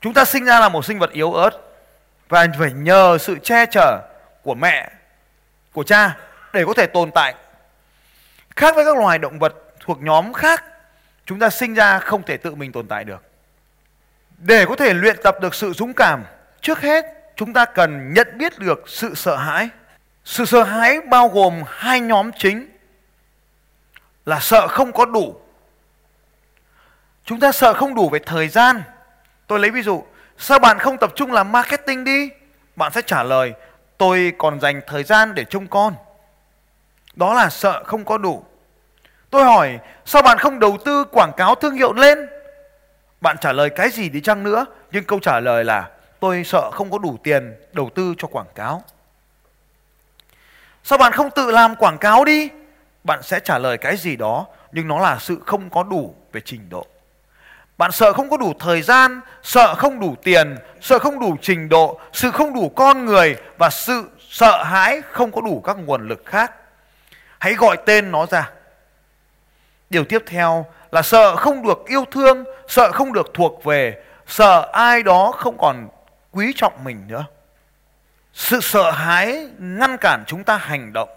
Chúng 0.00 0.14
ta 0.14 0.24
sinh 0.24 0.44
ra 0.44 0.60
là 0.60 0.68
một 0.68 0.84
sinh 0.84 0.98
vật 0.98 1.10
yếu 1.12 1.32
ớt 1.32 1.50
và 2.28 2.46
phải 2.58 2.72
nhờ 2.72 3.18
sự 3.20 3.36
che 3.42 3.66
chở 3.66 4.00
của 4.42 4.54
mẹ, 4.54 4.90
của 5.72 5.82
cha 5.82 6.16
để 6.52 6.64
có 6.66 6.74
thể 6.74 6.86
tồn 6.86 7.10
tại. 7.10 7.34
Khác 8.56 8.74
với 8.76 8.84
các 8.84 8.96
loài 8.96 9.18
động 9.18 9.38
vật 9.38 9.54
thuộc 9.80 10.02
nhóm 10.02 10.32
khác, 10.32 10.64
chúng 11.26 11.38
ta 11.38 11.50
sinh 11.50 11.74
ra 11.74 11.98
không 11.98 12.22
thể 12.22 12.36
tự 12.36 12.54
mình 12.54 12.72
tồn 12.72 12.88
tại 12.88 13.04
được. 13.04 13.22
Để 14.38 14.66
có 14.68 14.76
thể 14.76 14.94
luyện 14.94 15.16
tập 15.22 15.36
được 15.40 15.54
sự 15.54 15.72
dũng 15.72 15.92
cảm, 15.94 16.24
trước 16.60 16.80
hết 16.80 17.04
chúng 17.36 17.52
ta 17.52 17.64
cần 17.64 18.14
nhận 18.14 18.38
biết 18.38 18.58
được 18.58 18.84
sự 18.86 19.14
sợ 19.14 19.36
hãi. 19.36 19.68
Sự 20.24 20.44
sợ 20.44 20.62
hãi 20.62 21.00
bao 21.00 21.28
gồm 21.28 21.62
hai 21.66 22.00
nhóm 22.00 22.30
chính 22.38 22.68
là 24.26 24.40
sợ 24.40 24.68
không 24.68 24.92
có 24.92 25.04
đủ. 25.04 25.40
Chúng 27.24 27.40
ta 27.40 27.52
sợ 27.52 27.74
không 27.74 27.94
đủ 27.94 28.08
về 28.08 28.18
thời 28.26 28.48
gian 28.48 28.82
Tôi 29.46 29.58
lấy 29.58 29.70
ví 29.70 29.82
dụ, 29.82 30.04
sao 30.38 30.58
bạn 30.58 30.78
không 30.78 30.98
tập 30.98 31.12
trung 31.16 31.32
làm 31.32 31.52
marketing 31.52 32.04
đi? 32.04 32.30
Bạn 32.76 32.92
sẽ 32.92 33.02
trả 33.02 33.22
lời, 33.22 33.52
tôi 33.98 34.32
còn 34.38 34.60
dành 34.60 34.80
thời 34.86 35.02
gian 35.02 35.34
để 35.34 35.44
trông 35.44 35.66
con. 35.66 35.94
Đó 37.14 37.34
là 37.34 37.50
sợ 37.50 37.84
không 37.84 38.04
có 38.04 38.18
đủ. 38.18 38.44
Tôi 39.30 39.44
hỏi, 39.44 39.78
sao 40.04 40.22
bạn 40.22 40.38
không 40.38 40.58
đầu 40.58 40.78
tư 40.84 41.04
quảng 41.04 41.32
cáo 41.36 41.54
thương 41.54 41.74
hiệu 41.74 41.92
lên? 41.92 42.28
Bạn 43.20 43.36
trả 43.40 43.52
lời 43.52 43.70
cái 43.70 43.90
gì 43.90 44.08
đi 44.08 44.20
chăng 44.20 44.42
nữa, 44.42 44.66
nhưng 44.92 45.04
câu 45.04 45.18
trả 45.18 45.40
lời 45.40 45.64
là 45.64 45.90
tôi 46.20 46.44
sợ 46.44 46.70
không 46.70 46.90
có 46.90 46.98
đủ 46.98 47.18
tiền 47.22 47.54
đầu 47.72 47.90
tư 47.94 48.14
cho 48.18 48.28
quảng 48.28 48.46
cáo. 48.54 48.82
Sao 50.84 50.98
bạn 50.98 51.12
không 51.12 51.30
tự 51.30 51.50
làm 51.50 51.76
quảng 51.76 51.98
cáo 51.98 52.24
đi? 52.24 52.48
Bạn 53.04 53.22
sẽ 53.22 53.40
trả 53.40 53.58
lời 53.58 53.78
cái 53.78 53.96
gì 53.96 54.16
đó, 54.16 54.46
nhưng 54.72 54.88
nó 54.88 54.98
là 54.98 55.18
sự 55.20 55.38
không 55.46 55.70
có 55.70 55.82
đủ 55.82 56.14
về 56.32 56.40
trình 56.44 56.68
độ. 56.68 56.86
Bạn 57.78 57.92
sợ 57.92 58.12
không 58.12 58.30
có 58.30 58.36
đủ 58.36 58.52
thời 58.58 58.82
gian, 58.82 59.20
sợ 59.42 59.74
không 59.74 60.00
đủ 60.00 60.16
tiền, 60.22 60.56
sợ 60.80 60.98
không 60.98 61.20
đủ 61.20 61.36
trình 61.42 61.68
độ, 61.68 62.00
sự 62.12 62.30
không 62.30 62.54
đủ 62.54 62.68
con 62.68 63.04
người 63.04 63.36
và 63.58 63.70
sự 63.70 64.10
sợ 64.30 64.62
hãi 64.62 65.02
không 65.10 65.32
có 65.32 65.40
đủ 65.40 65.60
các 65.64 65.76
nguồn 65.76 66.08
lực 66.08 66.22
khác. 66.26 66.52
Hãy 67.38 67.54
gọi 67.54 67.76
tên 67.86 68.12
nó 68.12 68.26
ra. 68.26 68.50
Điều 69.90 70.04
tiếp 70.04 70.22
theo 70.26 70.66
là 70.90 71.02
sợ 71.02 71.36
không 71.36 71.66
được 71.66 71.84
yêu 71.86 72.04
thương, 72.10 72.44
sợ 72.68 72.92
không 72.92 73.12
được 73.12 73.26
thuộc 73.34 73.64
về, 73.64 74.02
sợ 74.26 74.70
ai 74.72 75.02
đó 75.02 75.32
không 75.36 75.58
còn 75.58 75.88
quý 76.32 76.52
trọng 76.56 76.84
mình 76.84 77.04
nữa. 77.08 77.24
Sự 78.32 78.60
sợ 78.62 78.90
hãi 78.90 79.48
ngăn 79.58 79.96
cản 79.96 80.24
chúng 80.26 80.44
ta 80.44 80.56
hành 80.56 80.92
động 80.92 81.08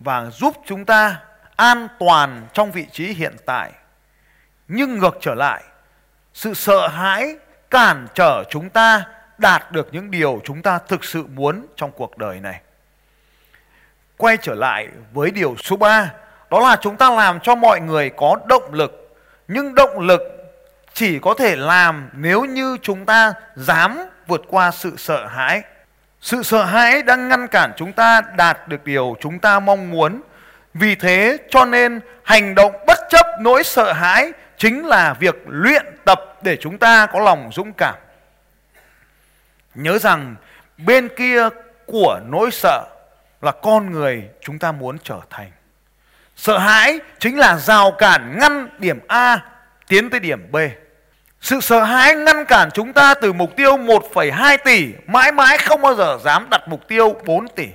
và 0.00 0.30
giúp 0.30 0.56
chúng 0.66 0.84
ta 0.84 1.16
an 1.56 1.88
toàn 1.98 2.46
trong 2.52 2.72
vị 2.72 2.86
trí 2.92 3.06
hiện 3.06 3.36
tại 3.46 3.70
nhưng 4.72 4.98
ngược 4.98 5.18
trở 5.20 5.34
lại, 5.34 5.62
sự 6.34 6.54
sợ 6.54 6.88
hãi, 6.88 7.36
cản 7.70 8.06
trở 8.14 8.44
chúng 8.50 8.70
ta 8.70 9.04
đạt 9.38 9.72
được 9.72 9.88
những 9.92 10.10
điều 10.10 10.40
chúng 10.44 10.62
ta 10.62 10.78
thực 10.88 11.04
sự 11.04 11.24
muốn 11.34 11.66
trong 11.76 11.90
cuộc 11.90 12.18
đời 12.18 12.40
này. 12.40 12.60
Quay 14.16 14.36
trở 14.36 14.54
lại 14.54 14.88
với 15.12 15.30
điều 15.30 15.56
số 15.56 15.76
3 15.76 16.10
đó 16.50 16.60
là 16.60 16.76
chúng 16.80 16.96
ta 16.96 17.10
làm 17.10 17.40
cho 17.40 17.54
mọi 17.54 17.80
người 17.80 18.10
có 18.16 18.36
động 18.46 18.74
lực. 18.74 19.14
Nhưng 19.48 19.74
động 19.74 20.00
lực 20.00 20.20
chỉ 20.94 21.18
có 21.18 21.34
thể 21.34 21.56
làm 21.56 22.10
nếu 22.12 22.44
như 22.44 22.76
chúng 22.82 23.06
ta 23.06 23.32
dám 23.56 23.98
vượt 24.26 24.42
qua 24.48 24.70
sự 24.70 24.94
sợ 24.98 25.26
hãi. 25.26 25.62
Sự 26.20 26.42
sợ 26.42 26.64
hãi 26.64 27.02
đang 27.02 27.28
ngăn 27.28 27.48
cản 27.48 27.72
chúng 27.76 27.92
ta 27.92 28.20
đạt 28.36 28.68
được 28.68 28.84
điều 28.84 29.16
chúng 29.20 29.38
ta 29.38 29.60
mong 29.60 29.90
muốn. 29.90 30.22
Vì 30.74 30.94
thế 30.94 31.38
cho 31.50 31.64
nên 31.64 32.00
hành 32.22 32.54
động 32.54 32.72
bất 32.86 32.98
chấp 33.10 33.26
nỗi 33.40 33.62
sợ 33.62 33.92
hãi 33.92 34.32
chính 34.62 34.86
là 34.86 35.14
việc 35.14 35.42
luyện 35.46 35.86
tập 36.04 36.38
để 36.42 36.56
chúng 36.60 36.78
ta 36.78 37.06
có 37.06 37.20
lòng 37.20 37.50
dũng 37.52 37.72
cảm. 37.72 37.94
Nhớ 39.74 39.98
rằng 39.98 40.36
bên 40.76 41.08
kia 41.16 41.48
của 41.86 42.20
nỗi 42.26 42.50
sợ 42.50 42.84
là 43.40 43.52
con 43.52 43.90
người 43.90 44.28
chúng 44.40 44.58
ta 44.58 44.72
muốn 44.72 44.98
trở 44.98 45.20
thành. 45.30 45.50
Sợ 46.36 46.58
hãi 46.58 47.00
chính 47.18 47.38
là 47.38 47.58
rào 47.58 47.92
cản 47.92 48.38
ngăn 48.38 48.68
điểm 48.78 49.00
A 49.08 49.44
tiến 49.88 50.10
tới 50.10 50.20
điểm 50.20 50.52
B. 50.52 50.56
Sự 51.40 51.60
sợ 51.60 51.82
hãi 51.82 52.14
ngăn 52.14 52.44
cản 52.44 52.70
chúng 52.74 52.92
ta 52.92 53.14
từ 53.14 53.32
mục 53.32 53.56
tiêu 53.56 53.76
1,2 53.76 54.58
tỷ 54.64 54.92
mãi 55.06 55.32
mãi 55.32 55.58
không 55.58 55.80
bao 55.80 55.94
giờ 55.94 56.18
dám 56.24 56.46
đặt 56.50 56.68
mục 56.68 56.88
tiêu 56.88 57.16
4 57.24 57.48
tỷ. 57.48 57.68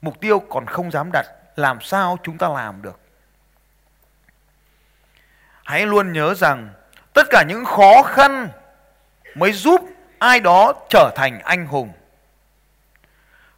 Mục 0.00 0.20
tiêu 0.20 0.38
còn 0.38 0.66
không 0.66 0.90
dám 0.90 1.10
đặt 1.12 1.26
làm 1.56 1.80
sao 1.80 2.18
chúng 2.22 2.38
ta 2.38 2.48
làm 2.48 2.82
được 2.82 3.05
hãy 5.66 5.86
luôn 5.86 6.12
nhớ 6.12 6.34
rằng 6.34 6.68
tất 7.12 7.26
cả 7.30 7.42
những 7.42 7.64
khó 7.64 8.02
khăn 8.02 8.48
mới 9.34 9.52
giúp 9.52 9.80
ai 10.18 10.40
đó 10.40 10.72
trở 10.88 11.10
thành 11.16 11.40
anh 11.44 11.66
hùng. 11.66 11.92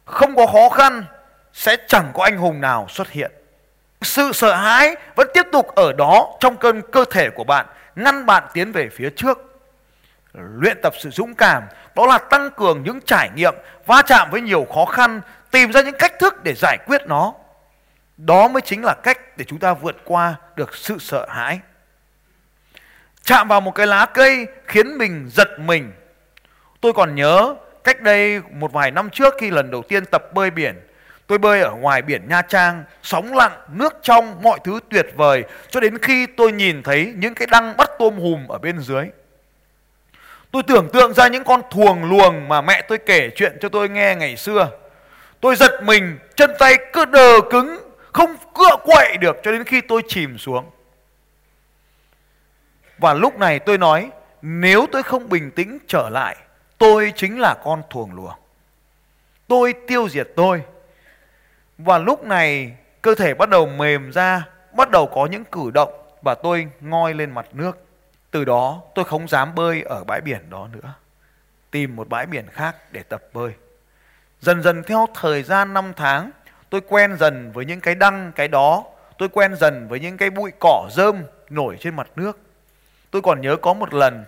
Không 0.05 0.35
có 0.35 0.47
khó 0.47 0.69
khăn 0.69 1.05
sẽ 1.53 1.77
chẳng 1.87 2.11
có 2.13 2.23
anh 2.23 2.37
hùng 2.37 2.61
nào 2.61 2.87
xuất 2.89 3.09
hiện. 3.09 3.31
Sự 4.01 4.31
sợ 4.33 4.55
hãi 4.55 4.95
vẫn 5.15 5.27
tiếp 5.33 5.43
tục 5.51 5.67
ở 5.75 5.93
đó 5.93 6.37
trong 6.39 6.57
cơn 6.57 6.81
cơ 6.91 7.05
thể 7.11 7.29
của 7.29 7.43
bạn, 7.43 7.65
ngăn 7.95 8.25
bạn 8.25 8.43
tiến 8.53 8.71
về 8.71 8.89
phía 8.93 9.09
trước. 9.09 9.61
Luyện 10.33 10.77
tập 10.83 10.93
sự 10.99 11.09
dũng 11.09 11.35
cảm, 11.35 11.63
đó 11.95 12.05
là 12.05 12.17
tăng 12.17 12.49
cường 12.51 12.83
những 12.83 12.99
trải 13.05 13.29
nghiệm, 13.35 13.55
va 13.85 14.01
chạm 14.01 14.29
với 14.31 14.41
nhiều 14.41 14.67
khó 14.73 14.85
khăn, 14.85 15.21
tìm 15.51 15.71
ra 15.71 15.81
những 15.81 15.97
cách 15.99 16.13
thức 16.19 16.43
để 16.43 16.53
giải 16.53 16.77
quyết 16.85 17.01
nó. 17.07 17.33
Đó 18.17 18.47
mới 18.47 18.61
chính 18.61 18.83
là 18.83 18.95
cách 19.03 19.37
để 19.37 19.45
chúng 19.47 19.59
ta 19.59 19.73
vượt 19.73 19.95
qua 20.05 20.35
được 20.55 20.75
sự 20.75 20.97
sợ 20.99 21.27
hãi. 21.29 21.59
Chạm 23.29 23.47
vào 23.47 23.61
một 23.61 23.71
cái 23.75 23.87
lá 23.87 24.05
cây 24.05 24.47
khiến 24.65 24.97
mình 24.97 25.29
giật 25.33 25.59
mình. 25.59 25.91
Tôi 26.81 26.93
còn 26.93 27.15
nhớ 27.15 27.55
cách 27.83 28.01
đây 28.01 28.41
một 28.51 28.73
vài 28.73 28.91
năm 28.91 29.09
trước 29.09 29.33
khi 29.39 29.49
lần 29.51 29.71
đầu 29.71 29.81
tiên 29.81 30.05
tập 30.05 30.33
bơi 30.33 30.49
biển. 30.49 30.75
Tôi 31.27 31.37
bơi 31.37 31.61
ở 31.61 31.71
ngoài 31.71 32.01
biển 32.01 32.29
Nha 32.29 32.41
Trang, 32.41 32.83
sóng 33.03 33.33
lặng, 33.33 33.51
nước 33.73 33.93
trong, 34.01 34.41
mọi 34.43 34.59
thứ 34.63 34.79
tuyệt 34.89 35.05
vời. 35.15 35.43
Cho 35.69 35.79
đến 35.79 35.97
khi 35.97 36.25
tôi 36.25 36.51
nhìn 36.51 36.83
thấy 36.83 37.13
những 37.17 37.33
cái 37.33 37.47
đăng 37.51 37.77
bắt 37.77 37.89
tôm 37.99 38.17
hùm 38.17 38.47
ở 38.47 38.57
bên 38.57 38.79
dưới. 38.79 39.05
Tôi 40.51 40.63
tưởng 40.63 40.89
tượng 40.93 41.13
ra 41.13 41.27
những 41.27 41.43
con 41.43 41.61
thuồng 41.71 42.03
luồng 42.03 42.47
mà 42.47 42.61
mẹ 42.61 42.81
tôi 42.81 42.97
kể 42.97 43.29
chuyện 43.35 43.57
cho 43.61 43.69
tôi 43.69 43.89
nghe 43.89 44.15
ngày 44.15 44.37
xưa. 44.37 44.69
Tôi 45.41 45.55
giật 45.55 45.83
mình, 45.83 46.17
chân 46.35 46.51
tay 46.59 46.77
cứ 46.93 47.05
đờ 47.05 47.41
cứng 47.49 47.77
không 48.11 48.35
cựa 48.55 48.75
quậy 48.83 49.17
được 49.17 49.37
cho 49.43 49.51
đến 49.51 49.63
khi 49.63 49.81
tôi 49.81 50.01
chìm 50.07 50.37
xuống 50.37 50.65
và 52.99 53.13
lúc 53.13 53.37
này 53.37 53.59
tôi 53.59 53.77
nói 53.77 54.11
nếu 54.41 54.85
tôi 54.91 55.03
không 55.03 55.29
bình 55.29 55.51
tĩnh 55.51 55.77
trở 55.87 56.09
lại 56.09 56.35
tôi 56.77 57.13
chính 57.15 57.39
là 57.39 57.55
con 57.63 57.81
thuồng 57.89 58.13
luồng 58.13 58.39
tôi 59.47 59.73
tiêu 59.87 60.09
diệt 60.09 60.27
tôi 60.35 60.63
và 61.77 61.97
lúc 61.97 62.23
này 62.23 62.77
cơ 63.01 63.15
thể 63.15 63.33
bắt 63.33 63.49
đầu 63.49 63.65
mềm 63.65 64.11
ra 64.11 64.45
bắt 64.73 64.91
đầu 64.91 65.07
có 65.07 65.25
những 65.25 65.45
cử 65.45 65.71
động 65.73 65.99
và 66.21 66.35
tôi 66.35 66.67
ngoi 66.81 67.13
lên 67.13 67.31
mặt 67.31 67.45
nước. 67.53 67.85
Từ 68.31 68.45
đó 68.45 68.81
tôi 68.95 69.05
không 69.05 69.27
dám 69.27 69.55
bơi 69.55 69.81
ở 69.81 70.03
bãi 70.03 70.21
biển 70.21 70.49
đó 70.49 70.67
nữa. 70.71 70.93
Tìm 71.71 71.95
một 71.95 72.09
bãi 72.09 72.25
biển 72.25 72.45
khác 72.51 72.75
để 72.91 73.03
tập 73.03 73.23
bơi. 73.33 73.53
Dần 74.39 74.63
dần 74.63 74.83
theo 74.83 75.07
thời 75.13 75.43
gian 75.43 75.73
năm 75.73 75.93
tháng, 75.95 76.31
tôi 76.69 76.81
quen 76.81 77.17
dần 77.19 77.51
với 77.51 77.65
những 77.65 77.81
cái 77.81 77.95
đăng 77.95 78.31
cái 78.35 78.47
đó. 78.47 78.83
Tôi 79.17 79.29
quen 79.29 79.55
dần 79.55 79.87
với 79.87 79.99
những 79.99 80.17
cái 80.17 80.29
bụi 80.29 80.51
cỏ 80.59 80.87
rơm 80.91 81.23
nổi 81.49 81.77
trên 81.79 81.95
mặt 81.95 82.07
nước. 82.15 82.39
Tôi 83.11 83.21
còn 83.21 83.41
nhớ 83.41 83.55
có 83.55 83.73
một 83.73 83.93
lần, 83.93 84.25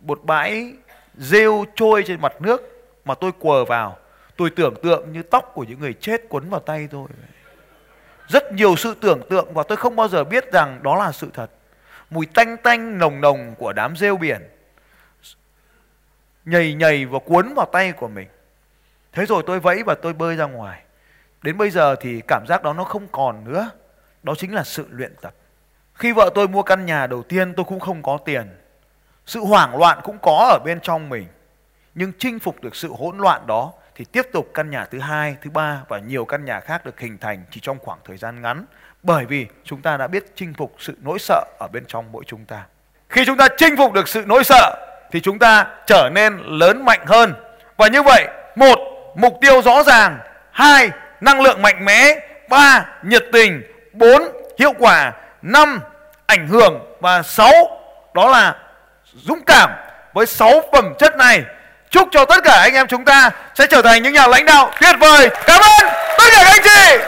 một 0.00 0.20
bãi 0.24 0.72
rêu 1.18 1.64
trôi 1.74 2.04
trên 2.06 2.20
mặt 2.20 2.32
nước 2.40 2.84
mà 3.04 3.14
tôi 3.14 3.32
quờ 3.38 3.64
vào. 3.64 3.98
Tôi 4.36 4.50
tưởng 4.50 4.74
tượng 4.82 5.12
như 5.12 5.22
tóc 5.22 5.50
của 5.54 5.64
những 5.64 5.80
người 5.80 5.94
chết 6.00 6.22
quấn 6.28 6.50
vào 6.50 6.60
tay 6.60 6.88
tôi. 6.90 7.08
Rất 8.28 8.52
nhiều 8.52 8.76
sự 8.76 8.94
tưởng 9.00 9.20
tượng 9.30 9.54
và 9.54 9.62
tôi 9.62 9.76
không 9.76 9.96
bao 9.96 10.08
giờ 10.08 10.24
biết 10.24 10.52
rằng 10.52 10.80
đó 10.82 10.96
là 10.96 11.12
sự 11.12 11.30
thật. 11.34 11.50
Mùi 12.10 12.26
tanh 12.26 12.56
tanh, 12.56 12.98
nồng 12.98 13.20
nồng 13.20 13.54
của 13.58 13.72
đám 13.72 13.96
rêu 13.96 14.16
biển 14.16 14.42
nhầy 16.48 16.74
nhầy 16.74 17.04
và 17.04 17.18
cuốn 17.18 17.54
vào 17.54 17.66
tay 17.66 17.92
của 17.92 18.08
mình. 18.08 18.28
Thế 19.12 19.26
rồi 19.26 19.42
tôi 19.46 19.60
vẫy 19.60 19.82
và 19.82 19.94
tôi 19.94 20.12
bơi 20.12 20.36
ra 20.36 20.44
ngoài. 20.44 20.82
Đến 21.42 21.58
bây 21.58 21.70
giờ 21.70 21.96
thì 22.00 22.22
cảm 22.28 22.44
giác 22.48 22.62
đó 22.62 22.72
nó 22.72 22.84
không 22.84 23.08
còn 23.12 23.44
nữa. 23.44 23.70
Đó 24.22 24.34
chính 24.38 24.54
là 24.54 24.64
sự 24.64 24.86
luyện 24.90 25.14
tập. 25.20 25.34
Khi 25.98 26.12
vợ 26.12 26.30
tôi 26.34 26.48
mua 26.48 26.62
căn 26.62 26.86
nhà 26.86 27.06
đầu 27.06 27.22
tiên 27.22 27.54
tôi 27.54 27.64
cũng 27.64 27.80
không 27.80 28.02
có 28.02 28.18
tiền. 28.24 28.46
Sự 29.26 29.40
hoảng 29.40 29.76
loạn 29.76 29.98
cũng 30.02 30.18
có 30.22 30.48
ở 30.52 30.58
bên 30.64 30.80
trong 30.80 31.08
mình. 31.08 31.26
Nhưng 31.94 32.12
chinh 32.18 32.38
phục 32.38 32.62
được 32.62 32.76
sự 32.76 32.92
hỗn 32.98 33.18
loạn 33.18 33.46
đó 33.46 33.72
thì 33.94 34.04
tiếp 34.04 34.26
tục 34.32 34.50
căn 34.54 34.70
nhà 34.70 34.84
thứ 34.84 34.98
hai, 34.98 35.36
thứ 35.42 35.50
ba 35.50 35.82
và 35.88 35.98
nhiều 35.98 36.24
căn 36.24 36.44
nhà 36.44 36.60
khác 36.60 36.84
được 36.84 37.00
hình 37.00 37.18
thành 37.18 37.44
chỉ 37.50 37.60
trong 37.60 37.78
khoảng 37.78 37.98
thời 38.04 38.16
gian 38.16 38.42
ngắn. 38.42 38.64
Bởi 39.02 39.24
vì 39.24 39.46
chúng 39.64 39.82
ta 39.82 39.96
đã 39.96 40.06
biết 40.06 40.32
chinh 40.34 40.54
phục 40.54 40.74
sự 40.78 40.96
nỗi 41.02 41.18
sợ 41.18 41.44
ở 41.58 41.68
bên 41.72 41.84
trong 41.88 42.12
mỗi 42.12 42.24
chúng 42.26 42.44
ta. 42.44 42.62
Khi 43.08 43.24
chúng 43.24 43.36
ta 43.36 43.48
chinh 43.56 43.76
phục 43.76 43.92
được 43.92 44.08
sự 44.08 44.24
nỗi 44.26 44.44
sợ 44.44 44.86
thì 45.10 45.20
chúng 45.20 45.38
ta 45.38 45.66
trở 45.86 46.10
nên 46.14 46.38
lớn 46.38 46.84
mạnh 46.84 47.06
hơn. 47.06 47.34
Và 47.76 47.88
như 47.88 48.02
vậy, 48.02 48.28
một, 48.56 48.78
mục 49.16 49.38
tiêu 49.40 49.62
rõ 49.62 49.82
ràng, 49.82 50.18
hai, 50.50 50.90
năng 51.20 51.40
lượng 51.40 51.62
mạnh 51.62 51.84
mẽ, 51.84 52.28
ba, 52.48 52.86
nhiệt 53.02 53.24
tình, 53.32 53.62
bốn, 53.92 54.22
hiệu 54.58 54.72
quả, 54.78 55.12
năm, 55.42 55.80
ảnh 56.26 56.48
hưởng 56.48 56.80
và 57.00 57.22
sáu, 57.22 57.52
đó 58.14 58.28
là 58.28 58.56
dũng 59.14 59.44
cảm. 59.46 59.70
Với 60.14 60.26
sáu 60.26 60.62
phẩm 60.72 60.94
chất 60.98 61.16
này, 61.16 61.42
chúc 61.90 62.08
cho 62.10 62.24
tất 62.24 62.44
cả 62.44 62.60
anh 62.60 62.74
em 62.74 62.86
chúng 62.86 63.04
ta 63.04 63.30
sẽ 63.54 63.66
trở 63.66 63.82
thành 63.82 64.02
những 64.02 64.12
nhà 64.12 64.26
lãnh 64.26 64.44
đạo 64.44 64.70
tuyệt 64.80 64.96
vời. 65.00 65.28
Cảm 65.46 65.60
ơn 65.60 65.92
tất 66.18 66.24
cả 66.32 66.44
các 66.44 66.50
anh 66.50 66.62
chị. 66.64 67.04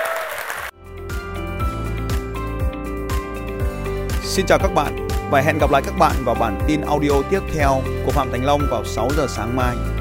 Xin 4.23 4.47
chào 4.47 4.59
các 4.59 4.75
bạn 4.75 5.09
và 5.31 5.41
hẹn 5.41 5.59
gặp 5.59 5.71
lại 5.71 5.83
các 5.85 5.95
bạn 5.99 6.13
vào 6.25 6.35
bản 6.35 6.61
tin 6.69 6.81
audio 6.81 7.13
tiếp 7.31 7.41
theo 7.55 7.83
của 8.07 8.13
Phạm 8.13 8.33
Thành 8.33 8.45
Long 8.45 8.61
vào 8.71 8.85
6 8.85 9.09
giờ 9.17 9.27
sáng 9.29 9.57
mai. 9.57 10.00